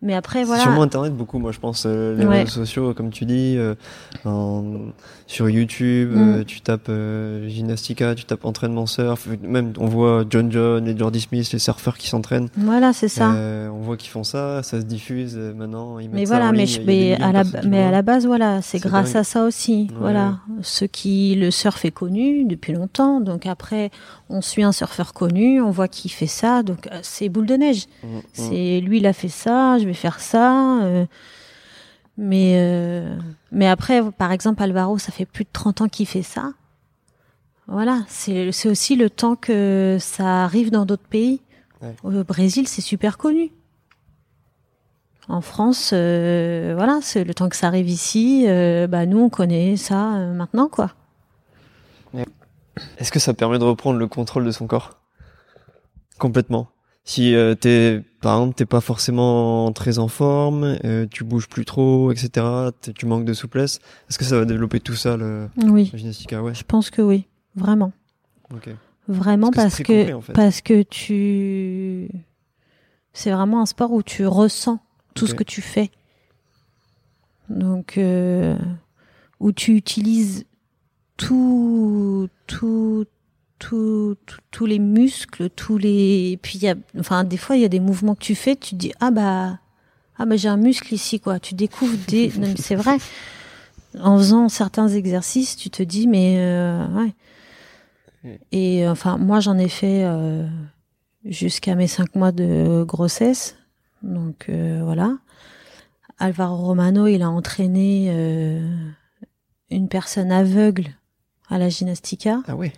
[0.04, 0.62] Mais après, voilà.
[0.62, 1.86] Sûrement Internet, beaucoup, moi, je pense.
[1.88, 2.40] Euh, les Ouais.
[2.44, 3.74] réseaux sociaux, comme tu dis, euh,
[4.26, 4.92] en-
[5.26, 6.34] sur YouTube, Mm.
[6.36, 6.92] euh, tu tapes
[7.48, 9.28] gymnastica, tu tapes entraînement surf.
[9.42, 12.50] Même, on voit John John et Jordi Smith, les surfeurs qui s'entraînent.
[12.58, 13.32] Voilà, c'est ça.
[13.74, 16.00] On voit qu'ils font ça, ça se diffuse maintenant.
[16.00, 18.26] Ils mais ça voilà, en mais, ligne, je- mais à la, mais à la base,
[18.26, 19.22] voilà, c'est grâce dingue.
[19.22, 19.88] à ça aussi.
[19.92, 19.98] Ouais.
[20.00, 23.92] Voilà, ceux qui le surf est connu depuis longtemps, donc après,
[24.30, 27.86] on suit un surfeur connu, on voit qui fait ça, donc c'est boule de neige.
[28.04, 28.22] Mm, mm.
[28.34, 30.82] C'est lui, il a fait ça, je vais faire ça.
[30.84, 31.06] euh,
[32.18, 33.18] mais euh,
[33.52, 36.54] mais après, par exemple, Alvaro, ça fait plus de 30 ans qu'il fait ça.
[37.68, 41.42] Voilà, c'est c'est aussi le temps que ça arrive dans d'autres pays.
[41.82, 41.96] Ouais.
[42.04, 43.52] Au Brésil, c'est super connu.
[45.30, 48.46] En France, euh, voilà, c'est le temps que ça arrive ici.
[48.90, 49.96] bah nous, on connaît ça
[50.34, 50.92] maintenant, quoi.
[52.98, 55.00] Est-ce que ça permet de reprendre le contrôle de son corps?
[56.18, 56.68] Complètement.
[57.10, 61.64] Si euh, t'es, par exemple, t'es pas forcément très en forme, euh, tu bouges plus
[61.64, 62.46] trop, etc.
[62.94, 63.80] Tu manques de souplesse.
[64.10, 66.54] Est-ce que ça va développer tout ça, le Oui, la gymnastica Ouais?
[66.54, 67.94] je pense que oui, vraiment.
[68.54, 68.70] Ok.
[69.08, 70.34] Vraiment Parce que c'est très que, complet, en fait.
[70.34, 72.10] parce que tu
[73.14, 74.80] c'est vraiment un sport où tu ressens
[75.14, 75.92] tout ce que tu fais.
[77.50, 78.58] Donc euh,
[79.40, 80.44] où tu utilises
[81.16, 83.06] tout tout
[83.60, 84.16] tous
[84.66, 87.80] les muscles, tous les puis il y a enfin des fois il y a des
[87.80, 89.60] mouvements que tu fais, tu te dis ah bah
[90.18, 92.98] ah bah j'ai un muscle ici quoi, tu découvres des c'est vrai.
[94.00, 97.14] En faisant certains exercices, tu te dis mais euh, ouais.
[98.52, 100.48] Et euh, enfin, moi, j'en ai fait euh,
[101.26, 103.56] jusqu'à mes cinq mois de grossesse.
[104.04, 105.18] Donc euh, voilà.
[106.20, 108.10] Alvaro Romano, il a entraîné
[109.70, 110.88] une personne aveugle
[111.48, 112.42] à la gymnastica.
[112.48, 112.74] Ah ouais.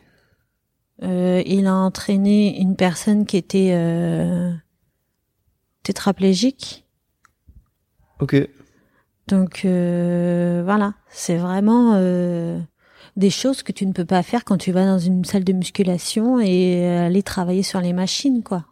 [1.03, 4.51] Euh, il a entraîné une personne qui était euh,
[5.83, 6.85] tétraplégique.
[8.19, 8.35] Ok.
[9.27, 12.59] Donc euh, voilà, c'est vraiment euh,
[13.15, 15.53] des choses que tu ne peux pas faire quand tu vas dans une salle de
[15.53, 18.65] musculation et aller travailler sur les machines, quoi.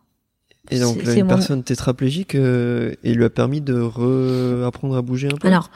[0.69, 5.01] Et donc là, une mon- personne tétraplégique, euh, et lui a permis de réapprendre à
[5.01, 5.47] bouger un peu?
[5.47, 5.69] Alors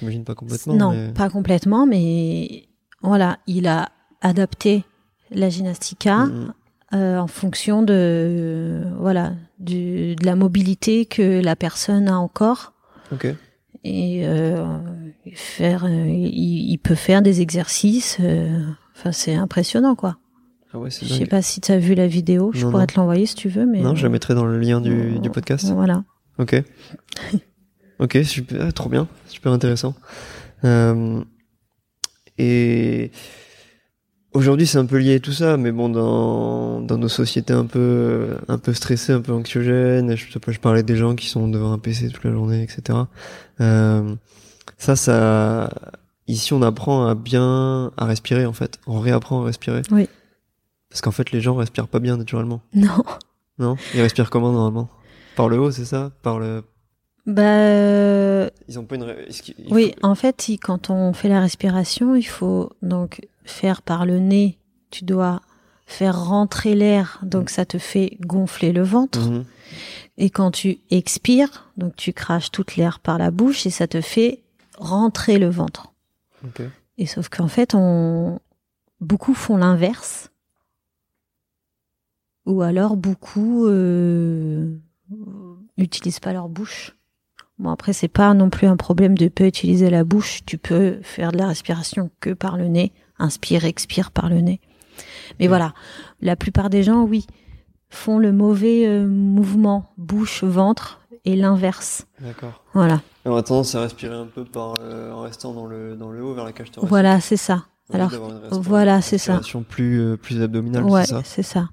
[0.00, 0.74] j'imagine pas complètement.
[0.74, 2.68] non, mais- pas complètement, mais
[3.02, 3.90] voilà, il a
[4.22, 4.84] adapté
[5.30, 6.52] la gymnastica Mm,
[6.94, 12.72] euh, en fonction de voilà du, de la mobilité que la personne a encore.
[13.12, 13.26] Ok.
[13.84, 14.64] et euh,
[15.34, 18.60] faire euh, il, il peut faire des exercices euh,
[18.96, 20.18] enfin c'est impressionnant quoi
[20.72, 22.82] Ah ouais, c'est je sais pas si tu as vu la vidéo je Non, pourrais
[22.84, 22.86] non.
[22.86, 25.30] te l'envoyer si tu veux mais Non, je la mettrai dans le lien du, du
[25.30, 25.70] podcast.
[25.72, 26.04] voilà
[26.38, 26.62] Ok.
[27.98, 29.94] Ok, super, trop bien, super intéressant.
[30.64, 31.22] Euh,
[32.36, 33.10] et
[34.36, 37.64] aujourd'hui, c'est un peu lié à tout ça, mais bon, dans, dans nos sociétés un
[37.64, 41.26] peu, un peu stressées, un peu anxiogènes, je sais pas, je parlais des gens qui
[41.26, 42.98] sont devant un PC toute la journée, etc.
[43.60, 44.14] Euh,
[44.78, 45.70] ça, ça,
[46.28, 48.78] ici, on apprend à bien, à respirer, en fait.
[48.86, 49.82] On réapprend à respirer.
[49.90, 50.08] Oui.
[50.90, 52.62] Parce qu'en fait, les gens respirent pas bien naturellement.
[52.74, 53.02] non
[53.58, 53.76] Non?
[53.94, 54.88] Ils respirent comment, normalement?
[55.34, 56.12] Par le haut, c'est ça?
[56.22, 56.62] Par le,
[57.26, 59.14] bah euh, ils ont pas une,
[59.58, 64.06] il oui faut- en fait quand on fait la respiration il faut donc faire par
[64.06, 64.58] le nez
[64.90, 65.42] tu dois
[65.86, 69.20] faire rentrer l'air, donc ça te fait gonfler le ventre.
[69.20, 69.44] Mhm.
[70.18, 74.00] Et quand tu expires, donc tu craches toute l'air par la bouche et ça te
[74.00, 74.42] fait
[74.78, 75.92] rentrer le ventre.
[76.44, 76.62] Ok.
[76.98, 78.40] Et sauf qu'en fait, on
[79.00, 80.30] beaucoup font l'inverse,
[82.46, 84.76] ou alors beaucoup euh,
[85.76, 86.96] utilisent pas leur bouche.
[87.58, 90.40] Bon après, c'est pas non plus un problème de pas utiliser la bouche.
[90.44, 94.60] Tu peux faire de la respiration que par le nez, inspire, expire par le nez.
[95.40, 95.72] Mais voilà,
[96.20, 97.26] la plupart des gens, oui,
[97.88, 102.06] font le mauvais euh, mouvement bouche-ventre et l'inverse.
[102.20, 102.62] D'accord.
[102.74, 105.96] Voilà, Et On a tendance à respirer un peu par, euh, en restant dans le,
[105.96, 106.88] dans le haut vers la cage thoracique.
[106.90, 107.64] voilà, c'est ça.
[107.90, 108.10] On Alors,
[108.52, 109.32] voilà, c'est ça.
[109.34, 111.22] respiration plus, euh, plus abdominale, Ouais, c'est ça?
[111.24, 111.68] c'est ça.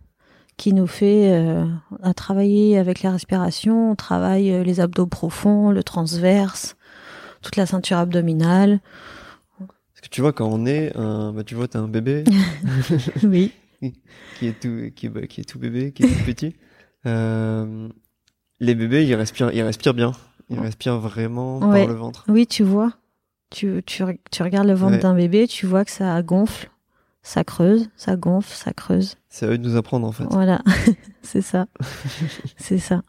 [0.57, 1.65] Qui nous fait euh,
[2.03, 6.75] à travailler avec la respiration, on travaille euh, les abdos profonds, le transverse,
[7.41, 8.79] toute la ceinture abdominale.
[9.57, 12.23] Parce que tu vois, quand on est un, bah, tu vois, t'as un bébé
[13.23, 13.51] oui.
[13.81, 16.55] qui est tout, qui, est- bah, qui est tout bébé, qui est tout petit.
[17.05, 17.89] Euh,
[18.61, 20.13] les bébés, ils respirent, ils respirent bien.
[20.49, 21.79] Ils respirent vraiment Ouais.
[21.79, 22.23] par le ventre.
[22.29, 22.93] Oui, tu vois.
[23.49, 24.99] Tu, tu, re- tu regardes le ventre Ouais.
[24.99, 26.69] d'un bébé, tu vois que ça gonfle,
[27.23, 29.15] ça creuse, ça gonfle, ça creuse.
[29.29, 30.25] C'est à eux de nous apprendre, en fait.
[30.29, 30.61] Voilà,
[31.23, 31.67] c'est ça.
[32.57, 33.01] c'est ça.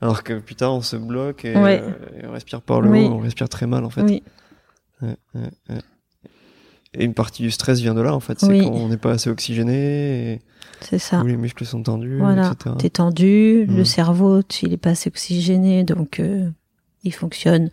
[0.00, 1.80] Alors que putain, on se bloque et, Ouais.
[1.82, 3.04] euh, et on respire par le Oui.
[3.04, 4.02] haut, on respire très mal, en fait.
[4.02, 4.22] Oui,
[5.02, 5.78] Ouais, ouais, ouais.
[6.92, 8.40] Et une partie du stress vient de là, en fait.
[8.40, 8.64] C'est Oui.
[8.64, 10.40] quand on n'est pas assez oxygéné, et
[10.80, 11.20] c'est ça.
[11.22, 12.74] où les muscles sont tendus, Voilà, etc.
[12.78, 16.50] t'es tendu, le cerveau, il est pas assez oxygéné, donc euh,
[17.04, 17.70] il fonctionne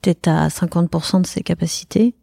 [0.00, 2.14] peut-être à 50% de ses capacités.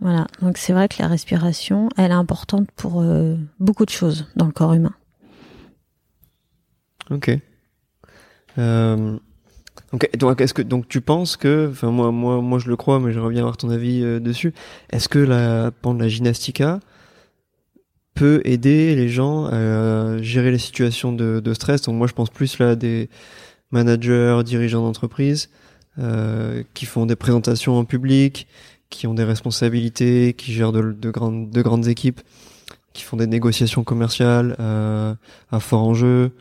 [0.00, 4.26] Voilà, donc c'est vrai que la respiration, elle est importante pour euh, beaucoup de choses
[4.36, 4.94] dans le corps humain.
[7.10, 7.30] Ok.
[8.58, 9.18] Euh,
[10.18, 13.12] donc, est-ce que donc tu penses que, enfin moi, moi, moi je le crois, mais
[13.12, 14.52] j'aimerais bien avoir ton avis euh, dessus.
[14.90, 16.80] Est-ce que la, pendant la gymnastica
[18.14, 21.82] peut aider les gens à gérer les situations de, stress?
[21.82, 23.08] Donc moi, je pense plus là des
[23.70, 25.48] managers, dirigeants d'entreprise
[26.74, 28.46] qui font des présentations en public,
[28.90, 32.20] qui ont des responsabilités, qui gèrent de, de grandes, de grandes équipes,
[32.92, 35.14] qui font des négociations commerciales euh,
[35.50, 36.32] à fort enjeu.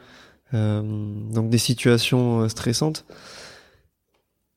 [0.53, 0.81] Euh,
[1.33, 3.05] donc des situations euh, stressantes.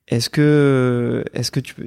[0.07, 1.86] Est-ce que est-ce que tu peux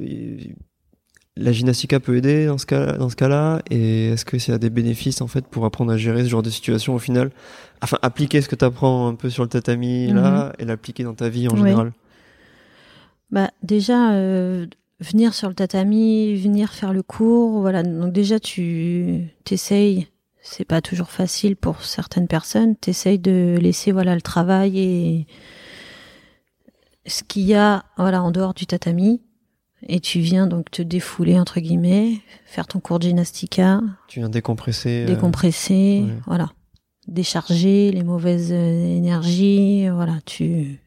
[1.38, 3.62] la gymnastica peut aider dans ce cas dans ce cas-là?
[3.70, 6.44] Et est-ce que ça a des bénéfices en fait pour apprendre à gérer ce genre
[6.44, 7.32] de situation au final
[7.82, 11.14] enfin appliquer ce que tu apprends un peu sur le tatami là et l'appliquer dans
[11.14, 11.94] ta vie en général?
[13.32, 14.66] Bah déjà euh,
[15.02, 17.84] venir sur le tatami, venir faire le cours, voilà.
[17.84, 20.08] Donc déjà tu t'essayes,
[20.42, 25.28] c'est pas toujours facile pour certaines personnes, t'essayes de laisser voilà le travail et
[27.08, 29.22] ce qu'il y a voilà en dehors du tatami.
[29.88, 34.30] Et tu viens donc te défouler entre guillemets, faire ton cours de gymnastica, tu viens
[34.30, 36.22] décompresser euh, décompresser, ouais.
[36.28, 36.52] voilà,
[37.08, 40.81] décharger les mauvaises euh, énergies, voilà, tu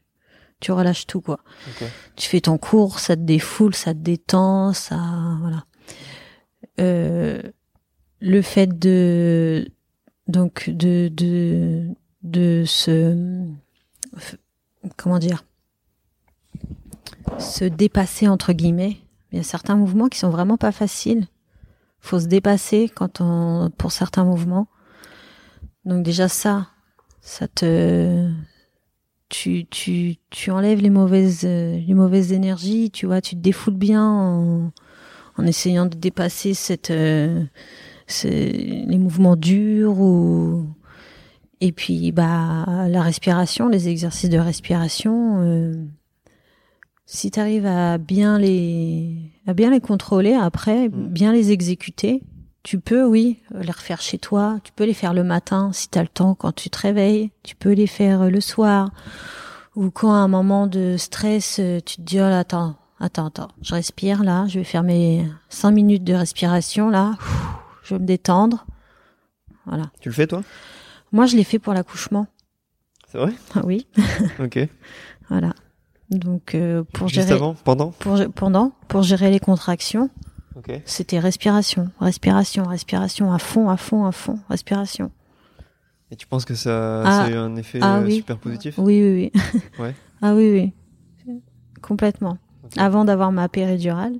[0.65, 1.39] tu relâches tout quoi
[2.15, 4.97] tu fais ton cours, ça te défoule, ça te détend, ça,
[5.41, 5.65] voilà.
[6.79, 7.41] Euh,
[8.19, 9.67] le fait de,
[10.27, 11.89] donc, de, de,
[12.23, 13.45] de se,
[14.97, 15.43] comment dire,
[17.37, 18.97] se dépasser entre guillemets.
[19.31, 21.27] Il y a certains mouvements qui sont vraiment pas faciles.
[21.99, 24.67] Faut se dépasser quand on, pour certains mouvements.
[25.83, 26.67] Donc déjà ça,
[27.21, 28.29] ça te,
[29.29, 33.75] tu, tu, tu enlèves les mauvaises, euh, les mauvaises énergies, tu vois, tu te défoules
[33.75, 34.71] bien en,
[35.37, 37.43] en essayant de dépasser cette, euh,
[38.07, 40.67] ce- les mouvements durs ou,
[41.61, 45.73] et puis, bah, la respiration, les exercices de respiration, euh,
[47.05, 49.15] si tu arrives à bien les,
[49.47, 51.07] à bien les contrôler après, Mm.
[51.09, 52.21] bien les exécuter,
[52.65, 54.57] tu peux, oui, les refaire chez toi.
[54.63, 57.29] Tu peux les faire le matin si tu as le temps quand tu te réveilles.
[57.43, 58.89] Tu peux les faire le soir.
[59.75, 63.27] Ou quand à un moment de stress, euh, tu te dis, oh là, attends, attends,
[63.27, 67.13] attends, je respire là, je vais faire mes cinq minutes de respiration là.
[67.83, 68.65] Je vais me détendre.
[69.67, 69.91] Voilà.
[70.01, 70.41] tu le fais toi?
[71.11, 72.25] Moi, je l'ai fait pour l'accouchement.
[73.11, 73.33] c'est vrai?
[73.53, 73.85] Ah oui,
[74.39, 74.67] ok
[75.29, 75.53] voilà.
[76.09, 77.53] Donc, euh, pour juste gérer, avant?
[77.53, 77.91] Pendant?
[77.91, 80.09] Pour, pendant, pour gérer les contractions,
[80.85, 85.11] c'était respiration, respiration, respiration, à fond, à fond, à fond, respiration.
[86.11, 87.11] et tu penses que ça, Ah.
[87.11, 88.15] ça a eu un effet Ah euh, oui.
[88.17, 89.41] super positif Oui, oui, oui.
[89.79, 89.93] Ouais.
[90.21, 90.73] Ah oui,
[91.27, 91.33] oui.
[91.81, 92.37] Complètement.
[92.77, 94.13] Avant d'avoir ma péridurale,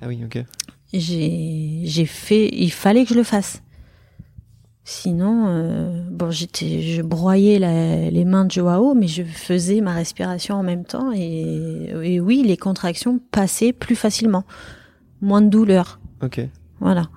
[0.00, 0.44] ah oui ok
[0.92, 3.62] j'ai j'ai fait il fallait que je le fasse
[4.84, 9.92] sinon euh, bon j'étais je broyais la- les mains de Joao mais je faisais ma
[9.94, 14.44] respiration en même temps et, et oui les contractions passaient plus facilement
[15.22, 16.40] moins de douleur ok
[16.80, 17.08] voilà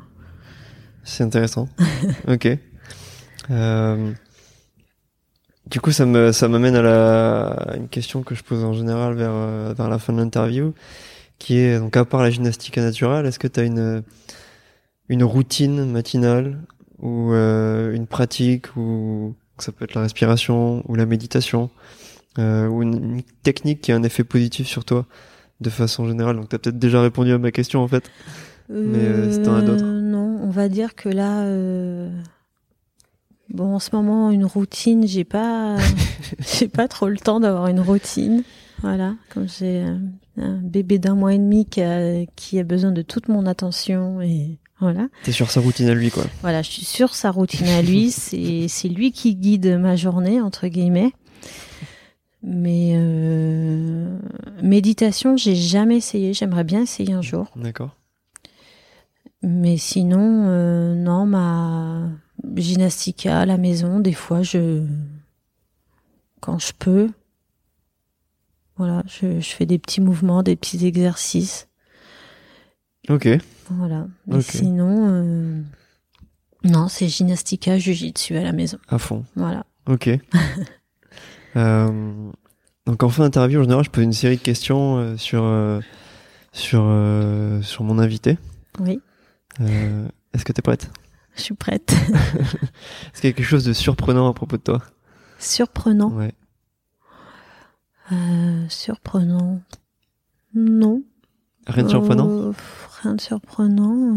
[1.03, 1.68] C'est intéressant.
[2.28, 2.47] ok.
[3.51, 4.12] Euh,
[5.70, 8.74] du coup, ça me ça m'amène à, la, à une question que je pose en
[8.74, 10.74] général vers euh, vers la fin de l'interview,
[11.39, 14.03] qui est donc à part la gymnastique naturelle, est-ce que tu as une
[15.10, 16.60] une routine matinale
[16.99, 21.70] ou euh, une pratique ou ça peut être la respiration ou la méditation
[22.39, 25.06] euh, ou une, une technique qui a un effet positif sur toi?
[25.62, 26.36] De façon générale.
[26.36, 28.12] Donc tu as peut-être déjà répondu à ma question en fait.
[28.70, 29.86] Mais, euh, si t'en as d'autres.
[29.86, 32.10] Non, on va dire que là, euh,
[33.49, 35.78] bon, en ce moment, une routine, j'ai pas,
[36.39, 38.43] j'ai pas trop le temps d'avoir une routine.
[38.82, 40.01] Voilà, comme j'ai un,
[40.38, 44.22] un bébé d'un mois et demi qui a, qui a besoin de toute mon attention
[44.22, 45.08] et voilà.
[45.24, 46.24] T'es sur sa routine à lui quoi.
[46.41, 48.12] Voilà, je suis sur sa routine à lui.
[48.12, 51.14] C'est c'est lui qui guide ma journée entre guillemets.
[52.47, 54.19] Mais euh,
[54.61, 56.33] méditation, j'ai jamais essayé.
[56.33, 57.51] J'aimerais bien essayer un jour.
[57.55, 57.97] D'accord.
[59.41, 62.07] Mais sinon, euh, non, ma
[62.55, 64.83] gymnastica à la maison, des fois, je,
[66.39, 67.09] quand je peux,
[68.77, 71.67] voilà, je, je fais des petits mouvements, des petits exercices,
[73.09, 73.27] Ok.
[73.69, 74.07] voilà.
[74.27, 74.43] Mais Ok.
[74.43, 75.61] sinon, euh,
[76.63, 79.25] non, c'est gymnastica, jujitsu à la maison, À fond.
[79.35, 79.65] voilà.
[79.87, 80.09] Ok.
[81.56, 82.14] euh,
[82.86, 85.80] donc en fin d'interview, en général, je pose une série de questions euh, sur euh,
[86.51, 86.82] sur
[87.64, 88.38] sur mon invité.
[88.80, 88.99] Oui,
[89.60, 90.91] Est-ce que t'es prête?
[91.36, 91.91] Je suis prête.
[93.14, 94.82] Est-ce qu'il y a quelque chose de surprenant à propos de toi?
[95.39, 96.34] Surprenant, Ouais.
[98.12, 99.62] euh, surprenant.
[100.53, 101.03] Non.
[101.68, 102.30] Rien de surprenant?
[102.30, 102.51] Euh,
[103.03, 104.16] Rien de surprenant.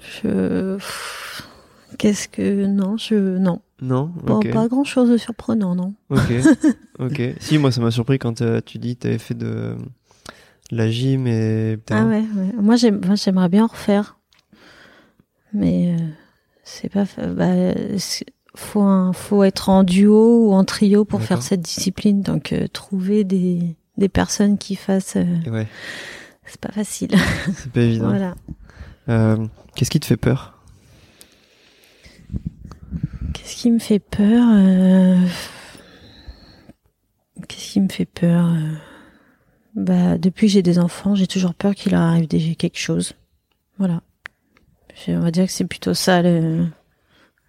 [0.00, 0.78] Je.
[1.98, 2.66] Qu'est-ce que.
[2.66, 3.38] Non, je.
[3.38, 3.60] Non.
[3.82, 4.08] Non.
[4.26, 4.50] Pas- Ok.
[4.52, 5.94] Pas grand chose de surprenant, non.
[6.10, 6.32] Ok.
[6.98, 7.22] ok.
[7.40, 9.76] Si moi, ça m'a surpris quand euh, tu dis que t'avais fait de
[10.70, 11.78] la gym et.
[11.90, 12.52] Ah ouais, ouais.
[12.60, 14.18] Moi, j'aime- moi, j'aimerais bien en refaire.
[15.52, 16.04] Mais euh,
[16.64, 17.04] c'est pas.
[17.34, 17.52] Bah,
[18.54, 22.22] faut, un, faut être en duo ou en trio pour faire cette discipline.
[22.22, 25.16] Donc, euh, trouver des, des personnes qui fassent.
[25.16, 25.66] ouais.
[26.46, 27.10] c'est pas facile.
[27.54, 28.08] C'est pas évident.
[29.06, 29.46] voilà.
[29.74, 30.55] Qu'est-ce qui te fait peur?
[33.32, 35.16] Qu'est-ce qui me fait peur euh,
[37.48, 38.72] Qu'est-ce qui me fait peur euh,
[39.74, 43.12] Bah, depuis que j'ai des enfants, j'ai toujours peur qu'il leur arrive quelque chose.
[43.78, 44.02] Voilà.
[44.94, 46.66] Je- On va dire que c'est plutôt ça le,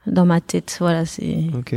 [0.06, 0.76] dans ma tête.
[0.80, 1.76] Voilà, c'est Ok.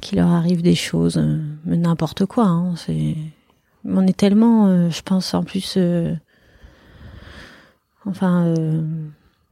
[0.00, 2.44] qu'il leur arrive des choses, euh, mais n'importe quoi.
[2.46, 3.16] Hein, c'est,
[3.84, 6.14] on est tellement, euh, je pense en plus, euh,
[8.04, 8.82] enfin, euh,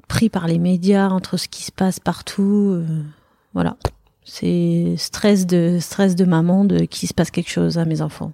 [0.08, 2.82] pris par les médias entre ce qui se passe partout.
[3.54, 3.76] Voilà,
[4.24, 8.32] c'est stress de stress de maman de qu'il se passe quelque chose à mes enfants.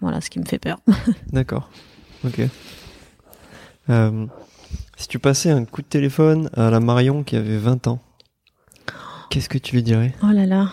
[0.00, 0.78] Voilà, ce qui me fait peur.
[1.32, 1.70] D'accord.
[2.24, 2.40] Ok.
[3.90, 4.26] Euh,
[4.96, 8.00] si tu passais un coup de téléphone à la Marion qui avait 20 ans,
[9.30, 10.14] qu'est-ce que tu lui dirais?
[10.22, 10.72] Oh là là.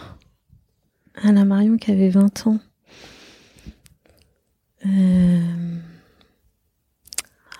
[1.23, 2.59] Anna Marion qui avait 20 ans.
[4.85, 5.75] Euh,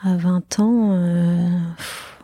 [0.04, 2.15] à 20 ans, euh, pff,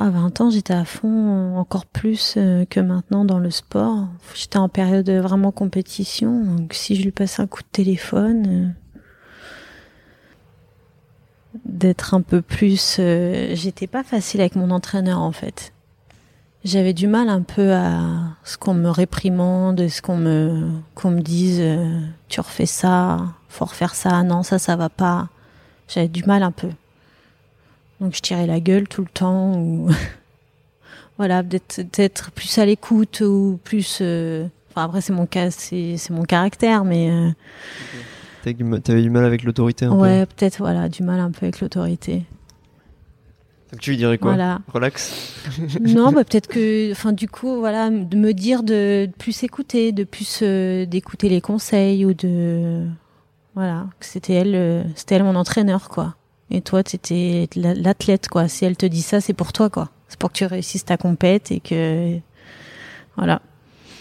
[0.00, 4.08] à 20 ans, j'étais à fond, encore plus euh, que maintenant dans le sport.
[4.34, 8.46] J'étais en période de vraiment compétition, donc si je lui passais un coup de téléphone,
[8.46, 8.68] euh,
[11.64, 12.96] d'être un peu plus.
[12.98, 15.72] euh, j'étais pas facile avec mon entraîneur en fait.
[16.64, 18.00] J'avais du mal un peu à
[18.44, 21.60] ce qu'on me réprimande, ce qu'on me qu'on me dise
[22.28, 23.18] tu refais ça,
[23.48, 25.28] faut refaire ça, non ça ça va pas.
[25.88, 26.68] J'avais du mal un peu.
[28.02, 29.88] Donc je tirais la gueule tout le temps ou
[31.18, 33.98] voilà d'être d'être plus à l'écoute ou plus.
[34.02, 37.28] euh, Enfin après c'est mon cas c'est mon caractère mais euh,
[38.42, 41.30] T'avais du ma- T'avais du mal avec l'autorité un ouais peut-être voilà du mal un
[41.30, 42.24] peu avec l'autorité.
[43.70, 44.32] peu tu lui dirais quoi?
[44.34, 44.60] Voilà.
[44.72, 45.34] Relax?
[45.80, 49.92] non, bah, peut-être que, enfin, du coup, voilà, de me dire de, de plus écouter,
[49.92, 52.84] de plus euh, d'écouter les conseils ou de,
[53.54, 56.16] voilà, que c'était elle, euh, c'était elle mon entraîneur, quoi.
[56.54, 58.46] Et toi, t'étais la- l'athlète, quoi.
[58.46, 59.88] Si elle te dit ça, c'est pour toi, quoi.
[60.08, 62.18] C'est pour que tu réussisses ta compète et que,
[63.16, 63.40] voilà.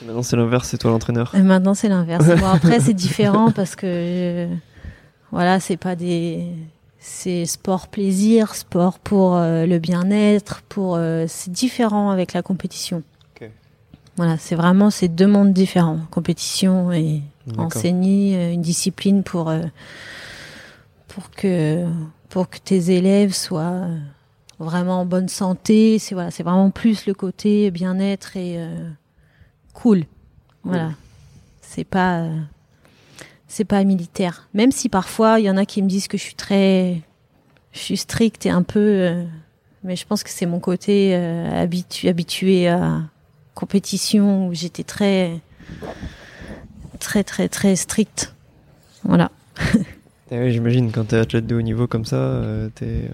[0.06, 1.34] Maintenant c'est l'inverse, c'est toi l'entraîneur.
[1.34, 2.26] Et maintenant, c'est l'inverse.
[2.40, 4.48] Bon, après, c'est différent parce que, euh,
[5.32, 6.46] voilà, c'est pas des,
[7.00, 13.02] c'est sport plaisir, sport pour euh, le bien-être, pour, euh, c'est différent avec la compétition.
[14.18, 17.22] Voilà, c'est vraiment ces deux mondes différents, compétition et
[17.58, 19.52] enseigner euh, une discipline pour
[21.08, 21.86] pour que
[22.32, 23.98] pour que tes élèves soient euh,
[24.58, 26.00] vraiment en bonne santé.
[26.00, 28.90] C'est voilà, c'est vraiment plus le côté bien-être et euh,
[29.74, 30.06] cool.
[30.64, 30.92] Voilà,
[31.62, 32.40] c'est pas euh,
[33.48, 34.48] c'est pas militaire.
[34.54, 37.02] Même si parfois il y en a qui me disent que je suis très
[37.74, 39.26] je suis stricte et un peu euh,
[39.84, 43.02] Mais je pense que c'est mon côté habitu habitué à
[43.56, 45.42] compétition où j'étais très,
[47.00, 48.34] très, très, très stricte.
[49.04, 49.32] Voilà.
[50.34, 53.08] Eh j'imagine, quand tu es athlète de haut niveau comme ça, euh, euh,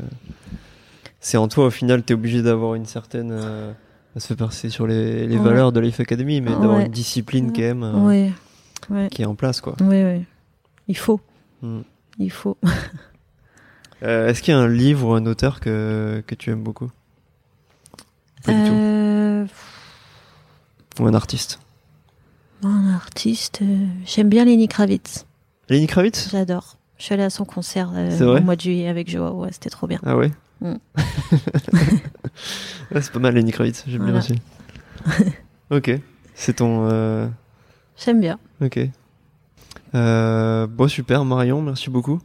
[1.19, 3.31] c'est en toi, au final, tu es obligé d'avoir une certaine.
[3.31, 3.73] Euh,
[4.15, 9.09] à se passer sur les, valeurs de Life Academy, mais d'avoir une discipline quand même
[9.11, 9.61] qui est en place.
[9.61, 9.75] Quoi.
[9.81, 10.25] Oui, oui.
[10.87, 11.19] Il faut.
[11.61, 11.81] Hmm.
[12.17, 12.57] Il faut.
[14.01, 16.89] Est-ce qu'il y a un livre ou un auteur que, que tu aimes beaucoup?
[18.43, 19.53] Pas du tout.
[20.99, 21.59] Ou un artiste?
[22.63, 23.61] Un artiste,
[24.05, 25.27] j'aime bien Lenny Kravitz.
[25.69, 26.29] Lenny Kravitz?
[26.31, 26.76] J'adore.
[26.97, 29.43] Je suis allée à son concert euh, au mois de juillet avec Joao.
[29.43, 29.99] Ouais, c'était trop bien.
[30.03, 30.31] Ah ouais
[30.61, 30.75] mm.
[32.91, 33.83] C'est pas mal, Lenny Kravitz.
[33.87, 34.35] J'aime bien aussi.
[35.69, 35.91] ok.
[36.33, 36.87] C'est ton.
[36.89, 37.27] Euh,
[37.97, 38.39] J'aime bien.
[38.61, 38.79] Ok.
[39.93, 42.19] Euh, bon, super, Marion, merci beaucoup.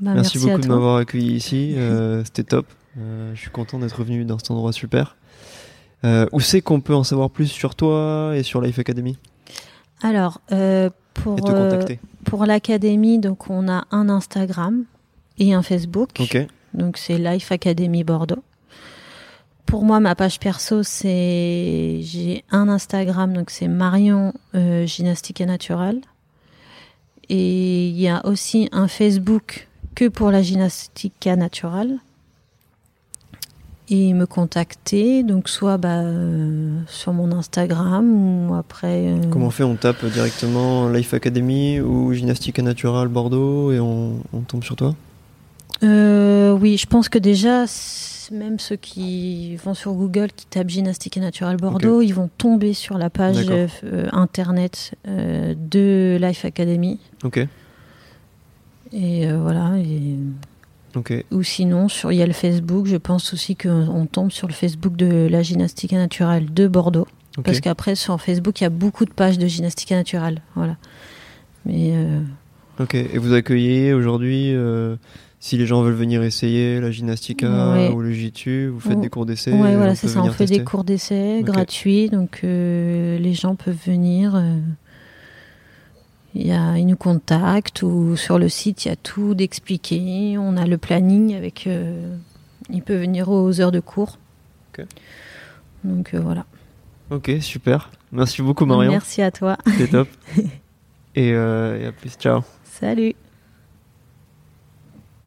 [0.00, 1.74] Bah, merci, beaucoup de m'avoir accueilli ici.
[2.24, 2.66] c'était top.
[2.96, 5.16] je suis content d'être revenu dans cet endroit super.
[6.04, 9.16] où c'est qu'on peut en savoir plus sur toi et sur Life Academy?
[10.02, 10.42] Alors,
[11.14, 11.36] pour,
[12.26, 14.84] pour l'académie, donc on a un Instagram
[15.38, 16.10] et un Facebook.
[16.74, 18.42] Donc c'est Life Academy Bordeaux.
[19.64, 25.46] Pour moi, ma page perso, c'est j'ai un Instagram, donc c'est Marion euh, Gymnastique et
[25.46, 26.00] Naturelle.
[27.28, 31.98] Et il y a aussi un Facebook que pour la gymnastique naturelle
[33.88, 39.06] et me contacter, donc soit bah, euh, sur mon Instagram ou après.
[39.06, 39.62] Euh, Comment on fait?
[39.62, 44.94] On tape directement Life Academy ou Gymnastique Naturelle Bordeaux et on, tombe sur toi?
[45.82, 47.66] Euh, Oui, je pense que déjà,
[48.32, 52.98] même ceux qui vont sur Google, qui tapent Gymnastique Naturelle Bordeaux, ils vont tomber sur
[52.98, 53.46] la page
[54.12, 56.98] internet de Life Academy.
[57.22, 57.46] Ok.
[58.92, 59.76] Et voilà.
[59.78, 60.16] Et
[61.30, 62.86] ou sinon, sur, il y a le Facebook.
[62.86, 67.06] Je pense aussi qu'on tombe sur le Facebook de la gymnastique naturelle de Bordeaux.
[67.44, 70.40] Parce qu'après, sur Facebook, il y a beaucoup de pages de gymnastique naturelle.
[70.54, 70.76] Voilà.
[71.66, 71.92] Mais.
[71.92, 72.20] Euh,
[72.80, 72.94] ok.
[72.94, 74.96] Et vous accueillez aujourd'hui, euh,
[75.38, 79.26] si les gens veulent venir essayer la gymnastique ou le jiu vous faites des cours
[79.26, 80.22] d'essai Oui, voilà, c'est ça.
[80.22, 82.08] On fait des cours d'essai gratuits.
[82.08, 84.42] Donc, euh, les gens peuvent venir.
[86.38, 90.36] Il y a, ils nous contactent ou sur le site, il y a tout d'expliqué.
[90.38, 91.66] On a le planning avec.
[91.66, 92.14] Euh,
[92.68, 94.18] il peut venir aux heures de cours.
[95.82, 96.44] Donc euh, voilà.
[97.10, 97.90] Ok, super.
[98.12, 98.90] Merci beaucoup, Marion.
[98.90, 99.56] Merci à toi.
[99.78, 100.08] C'est top.
[101.14, 102.10] et, euh, et à plus.
[102.18, 102.42] Ciao.
[102.64, 103.14] Salut.